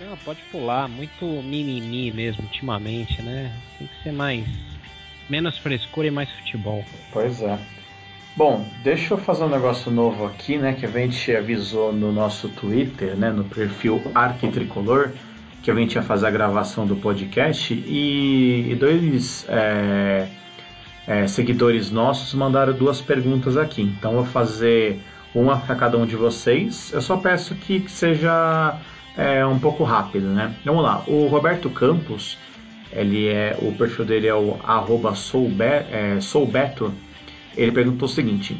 [0.00, 0.88] Não, pode pular.
[0.88, 3.56] Muito mimimi mesmo, ultimamente, né?
[3.78, 4.44] Tem que ser mais.
[5.30, 6.84] menos frescura e mais futebol.
[7.12, 7.56] Pois é.
[8.34, 10.72] Bom, deixa eu fazer um negócio novo aqui, né?
[10.72, 13.30] Que a gente avisou no nosso Twitter, né?
[13.30, 15.12] No perfil Arquitricolor,
[15.62, 20.26] que a gente ia fazer a gravação do podcast e, e dois é,
[21.06, 23.82] é, seguidores nossos mandaram duas perguntas aqui.
[23.82, 25.00] Então vou fazer
[25.34, 26.92] uma para cada um de vocês.
[26.92, 28.78] Eu só peço que, que seja
[29.16, 30.54] é um pouco rápido, né?
[30.64, 31.04] Vamos lá.
[31.06, 32.38] O Roberto Campos,
[32.90, 36.92] ele é o perfil dele é o arroba soube, é, soubeto.
[37.56, 38.56] Ele perguntou o seguinte: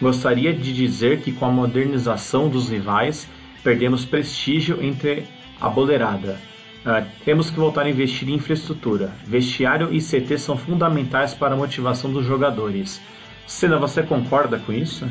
[0.00, 3.28] Gostaria de dizer que com a modernização dos rivais
[3.62, 5.24] perdemos prestígio entre
[5.60, 6.38] a boleirada.
[6.84, 9.10] Uh, temos que voltar a investir em infraestrutura.
[9.24, 13.00] Vestiário e CT são fundamentais para a motivação dos jogadores.
[13.46, 15.08] Sena, você concorda com isso?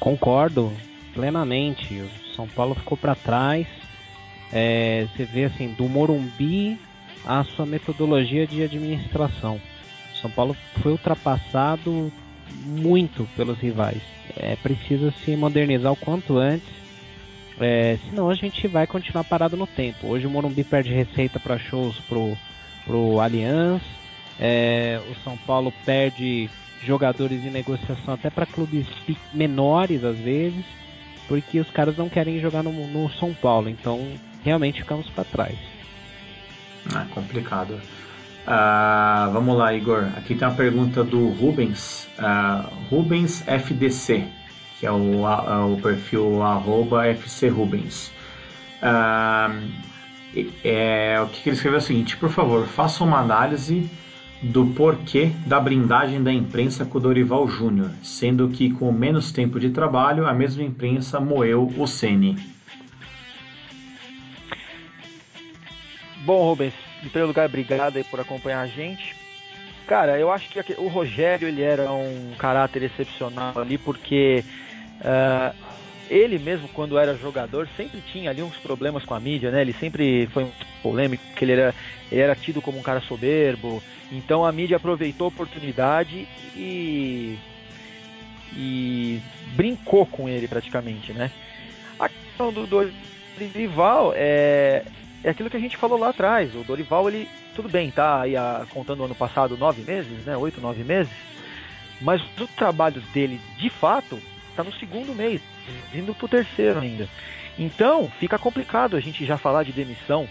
[0.00, 0.72] Concordo
[1.14, 2.04] plenamente.
[2.34, 3.68] São Paulo ficou para trás.
[4.52, 6.78] É, você vê assim, do Morumbi
[7.24, 9.60] a sua metodologia de administração.
[10.20, 12.12] São Paulo foi ultrapassado
[12.66, 14.02] muito pelos rivais.
[14.36, 16.68] É preciso se modernizar o quanto antes,
[17.62, 20.08] é, senão a gente vai continuar parado no tempo.
[20.08, 22.36] Hoje o Morumbi perde receita para shows pro,
[22.84, 23.82] pro Allianz,
[24.38, 26.48] é, o São Paulo perde
[26.84, 28.86] jogadores em negociação até para clubes
[29.32, 30.64] menores às vezes
[31.28, 34.06] porque os caras não querem jogar no, no São Paulo, então
[34.44, 35.56] realmente ficamos para trás.
[36.94, 37.80] É complicado.
[38.42, 40.10] Uh, vamos lá, Igor.
[40.16, 44.26] Aqui tem uma pergunta do Rubens, uh, Rubens FDC,
[44.82, 48.10] que é o, uh, o perfil arroba FC Rubens.
[50.64, 53.88] é, o que ele escreveu é o seguinte: por favor, faça uma análise
[54.42, 59.60] do porquê da blindagem da imprensa com o Dorival Júnior, sendo que com menos tempo
[59.60, 62.36] de trabalho a mesma imprensa moeu o Ceni.
[66.24, 66.74] Bom, Rubens,
[67.04, 69.14] em primeiro lugar, obrigado por acompanhar a gente.
[69.86, 74.44] Cara, eu acho que o Rogério ele era um caráter excepcional ali porque
[75.02, 75.54] uh,
[76.08, 79.62] ele mesmo quando era jogador sempre tinha ali uns problemas com a mídia, né?
[79.62, 80.46] Ele sempre foi
[80.82, 81.74] polêmico, porque ele era,
[82.10, 83.82] ele era tido como um cara soberbo.
[84.10, 87.38] Então a mídia aproveitou a oportunidade e,
[88.54, 89.20] e
[89.54, 91.30] brincou com ele praticamente, né?
[91.98, 94.84] A questão do Dorival é,
[95.24, 96.54] é aquilo que a gente falou lá atrás.
[96.54, 100.36] O Dorival, ele, tudo bem, tá aí a, contando o ano passado nove meses, né?
[100.36, 101.12] Oito, nove meses.
[102.02, 104.20] Mas o trabalho dele, de fato,
[104.52, 105.40] está no segundo mês,
[105.94, 107.08] indo para o terceiro ainda.
[107.58, 110.28] Então, fica complicado a gente já falar de demissão.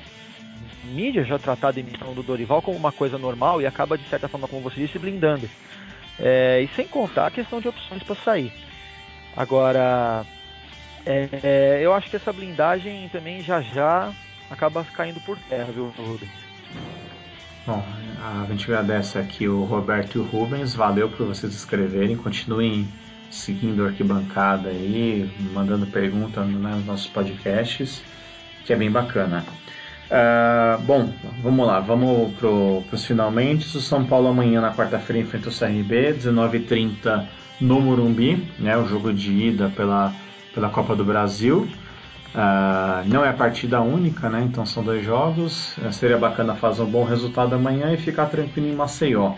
[0.84, 4.28] Mídia já tratar a demissão do Dorival como uma coisa normal e acaba, de certa
[4.28, 5.48] forma, como você disse, blindando.
[6.20, 8.52] É, e sem contar a questão de opções para sair.
[9.36, 10.26] Agora,
[11.06, 14.12] é, é, eu acho que essa blindagem também já já
[14.50, 16.30] acaba caindo por terra, viu, Rubens?
[17.66, 17.84] Bom,
[18.20, 20.74] a gente agradece aqui o Roberto e o Rubens.
[20.74, 22.18] Valeu por vocês escreverem.
[22.18, 22.88] Continuem
[23.32, 28.04] seguindo a arquibancada aí, mandando perguntas né, nos nossos podcasts,
[28.66, 29.44] que é bem bacana.
[30.12, 31.10] Uh, bom,
[31.42, 33.78] vamos lá, vamos para os finalmente.
[33.78, 37.26] O São Paulo amanhã na quarta-feira enfrenta o CRB, 19h30
[37.62, 40.14] no Morumbi, né, o jogo de ida pela,
[40.54, 41.68] pela Copa do Brasil.
[42.34, 44.42] Uh, não é partida única, né?
[44.42, 45.78] Então são dois jogos.
[45.78, 49.34] Uh, seria bacana fazer um bom resultado amanhã e ficar tranquilo em Maceió.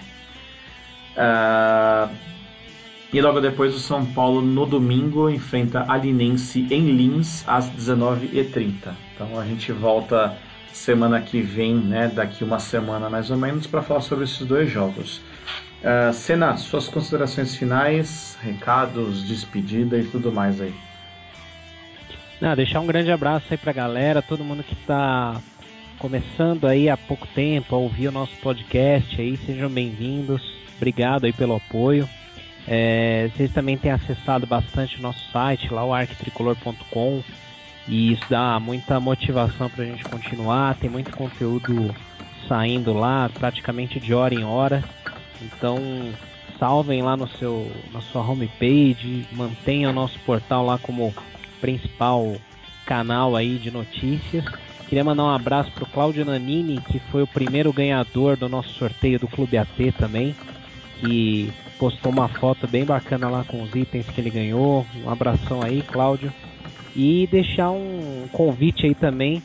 [1.15, 2.09] Uh,
[3.13, 8.91] e logo depois o São Paulo no domingo enfrenta a Linense em Lins às 19h30.
[9.13, 10.35] Então a gente volta
[10.71, 14.67] semana que vem, né, daqui uma semana mais ou menos, para falar sobre esses dois
[14.67, 15.21] jogos.
[15.83, 20.73] Uh, Senna, suas considerações finais, recados, despedida e tudo mais aí.
[22.41, 25.39] Não, deixar um grande abraço aí pra galera, todo mundo que está
[25.99, 30.41] começando aí há pouco tempo a ouvir o nosso podcast aí, sejam bem-vindos.
[30.77, 32.09] Obrigado aí pelo apoio.
[32.67, 37.21] É, vocês também têm acessado bastante o nosso site, lá o arquitricolor.com,
[37.87, 40.75] e isso dá muita motivação para a gente continuar.
[40.75, 41.93] Tem muito conteúdo
[42.47, 44.83] saindo lá, praticamente de hora em hora.
[45.41, 45.81] Então,
[46.57, 51.13] salvem lá no seu, na sua homepage, mantenham o nosso portal lá como
[51.59, 52.35] principal
[52.85, 54.45] canal aí de notícias.
[54.87, 59.19] Queria mandar um abraço pro Claudio Nanini, que foi o primeiro ganhador do nosso sorteio
[59.19, 60.35] do Clube AT também,
[60.99, 61.51] que
[61.83, 64.85] postou uma foto bem bacana lá com os itens que ele ganhou.
[65.03, 66.31] Um abração aí, Cláudio.
[66.95, 69.43] E deixar um convite aí também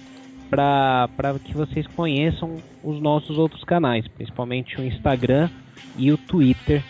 [0.49, 1.09] para
[1.43, 5.51] que vocês conheçam os nossos outros canais, principalmente o Instagram
[5.97, 6.81] e o Twitter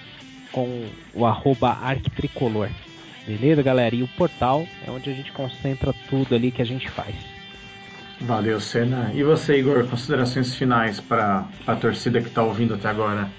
[0.53, 0.85] com
[1.15, 2.69] o arroba arquitricolor.
[3.27, 3.95] Beleza, galera?
[3.97, 7.15] E o portal é onde a gente concentra tudo ali que a gente faz.
[8.21, 9.13] Valeu, Senna.
[9.15, 13.31] E você, Igor, considerações finais para a torcida que está ouvindo até agora?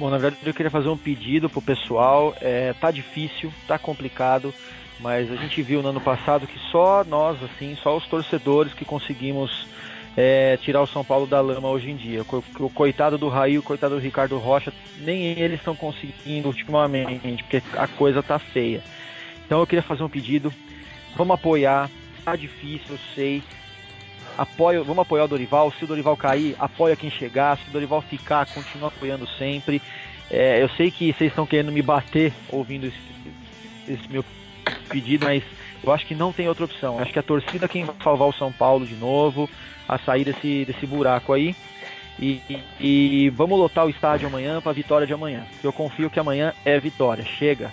[0.00, 2.34] Bom, na verdade eu queria fazer um pedido pro pessoal.
[2.40, 4.54] É, tá difícil, tá complicado,
[4.98, 8.82] mas a gente viu no ano passado que só nós, assim, só os torcedores que
[8.82, 9.68] conseguimos
[10.16, 12.22] é, tirar o São Paulo da lama hoje em dia.
[12.22, 17.62] O, coitado do Raí, o coitado do Ricardo Rocha, nem eles estão conseguindo ultimamente, porque
[17.76, 18.82] a coisa tá feia.
[19.44, 20.50] Então eu queria fazer um pedido.
[21.14, 21.90] Vamos apoiar.
[22.24, 23.42] Tá difícil, eu sei.
[24.40, 25.70] Apoio, vamos apoiar o Dorival.
[25.70, 27.58] Se o Dorival cair, apoia quem chegar.
[27.58, 29.82] Se o Dorival ficar, continua apoiando sempre.
[30.30, 32.96] É, eu sei que vocês estão querendo me bater ouvindo esse,
[33.86, 34.24] esse meu
[34.88, 35.42] pedido, mas
[35.84, 36.96] eu acho que não tem outra opção.
[36.96, 39.46] Eu acho que a torcida é quem vai salvar o São Paulo de novo
[39.86, 41.54] a sair desse, desse buraco aí.
[42.18, 45.44] E, e, e vamos lotar o estádio amanhã para a vitória de amanhã.
[45.62, 47.26] Eu confio que amanhã é vitória.
[47.26, 47.70] Chega.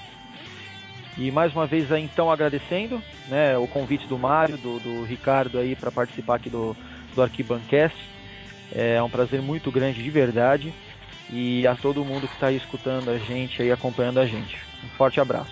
[1.17, 5.57] E mais uma vez aí, então agradecendo né, o convite do Mário, do, do Ricardo
[5.57, 6.75] aí para participar aqui do,
[7.15, 7.97] do Arquibancast.
[8.71, 10.73] É um prazer muito grande de verdade.
[11.31, 14.57] E a todo mundo que está aí escutando a gente aí, acompanhando a gente.
[14.83, 15.51] Um forte abraço.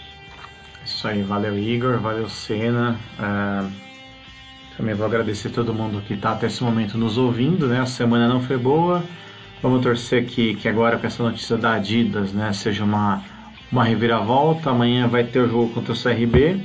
[0.85, 2.97] Isso aí, valeu Igor, valeu Senna.
[3.19, 3.71] Uh,
[4.77, 7.79] também vou agradecer todo mundo que está até esse momento nos ouvindo, né?
[7.79, 9.03] A semana não foi boa.
[9.61, 13.23] Vamos torcer que, que agora com essa notícia da Adidas, né, seja uma,
[13.71, 14.69] uma reviravolta.
[14.69, 16.59] Amanhã vai ter o jogo contra o CRB.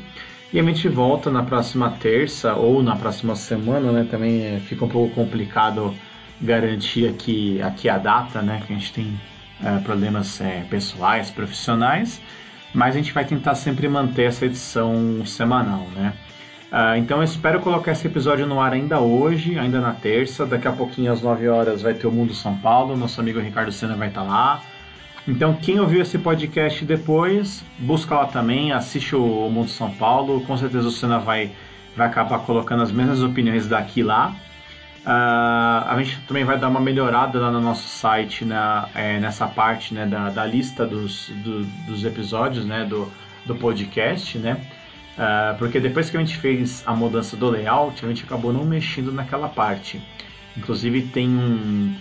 [0.53, 4.07] E a gente volta na próxima terça ou na próxima semana, né?
[4.11, 5.95] Também é, fica um pouco complicado
[6.41, 8.61] garantir aqui, aqui a data, né?
[8.67, 9.21] Que a gente tem
[9.63, 12.21] é, problemas é, pessoais, profissionais.
[12.75, 16.13] Mas a gente vai tentar sempre manter essa edição semanal, né?
[16.71, 20.47] Uh, então eu espero colocar esse episódio no ar ainda hoje, ainda na terça.
[20.47, 22.97] Daqui a pouquinho, às 9 horas, vai ter o Mundo São Paulo.
[22.97, 24.63] Nosso amigo Ricardo Senna vai estar lá.
[25.29, 30.41] Então, quem ouviu esse podcast depois, busca lá também, assiste o Mundo São Paulo.
[30.43, 31.53] Com certeza o Senna vai,
[31.97, 34.35] vai acabar colocando as mesmas opiniões daqui lá.
[35.01, 39.47] Uh, a gente também vai dar uma melhorada lá no nosso site na, é, nessa
[39.47, 43.11] parte né, da, da lista dos, do, dos episódios né, do,
[43.47, 44.61] do podcast, né?
[45.17, 48.65] Uh, porque depois que a gente fez a mudança do layout, a gente acabou não
[48.65, 50.01] mexendo naquela parte.
[50.57, 51.95] Inclusive tem um,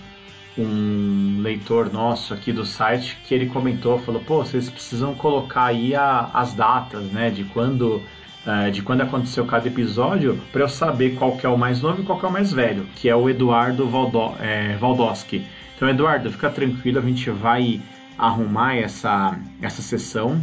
[0.62, 5.96] um leitor nosso aqui do site que ele comentou, falou, pô, vocês precisam colocar aí
[5.96, 8.02] a, as datas, né, de quando
[8.46, 12.02] uh, de quando aconteceu cada episódio, para eu saber qual que é o mais novo
[12.02, 15.46] e qual que é o mais velho, que é o Eduardo Valdo, é, Valdoski.
[15.76, 17.82] Então, Eduardo, fica tranquilo, a gente vai
[18.18, 20.40] arrumar essa, essa sessão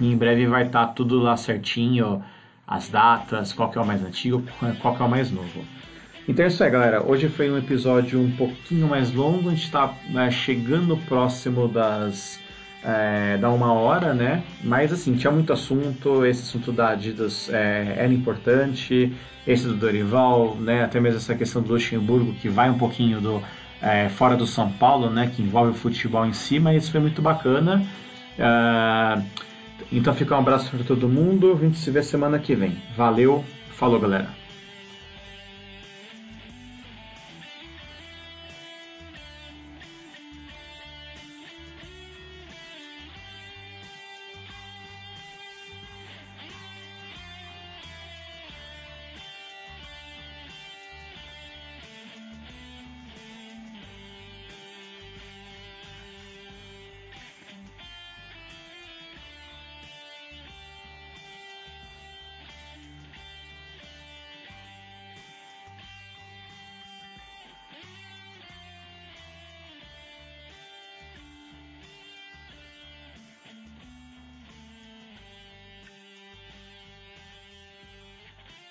[0.00, 2.22] e em breve vai estar tá tudo lá certinho,
[2.66, 4.42] as datas, qual que é o mais antigo,
[4.80, 5.64] qual que é o mais novo.
[6.28, 7.02] Então é isso aí, galera.
[7.04, 9.48] Hoje foi um episódio um pouquinho mais longo.
[9.48, 12.38] A gente está né, chegando próximo das
[12.84, 14.42] é, da uma hora, né?
[14.62, 16.24] Mas assim, tinha muito assunto.
[16.24, 19.12] Esse assunto da Adidas é, era importante.
[19.46, 20.84] Esse do Dorival, né?
[20.84, 23.42] Até mesmo essa questão do Luxemburgo, que vai um pouquinho do
[23.80, 25.30] é, fora do São Paulo, né?
[25.34, 27.84] Que envolve o futebol em si, mas foi muito bacana.
[28.38, 29.22] Uh,
[29.92, 31.56] então fica um abraço para todo mundo.
[31.58, 32.76] A gente se vê semana que vem.
[32.96, 34.39] Valeu, falou galera.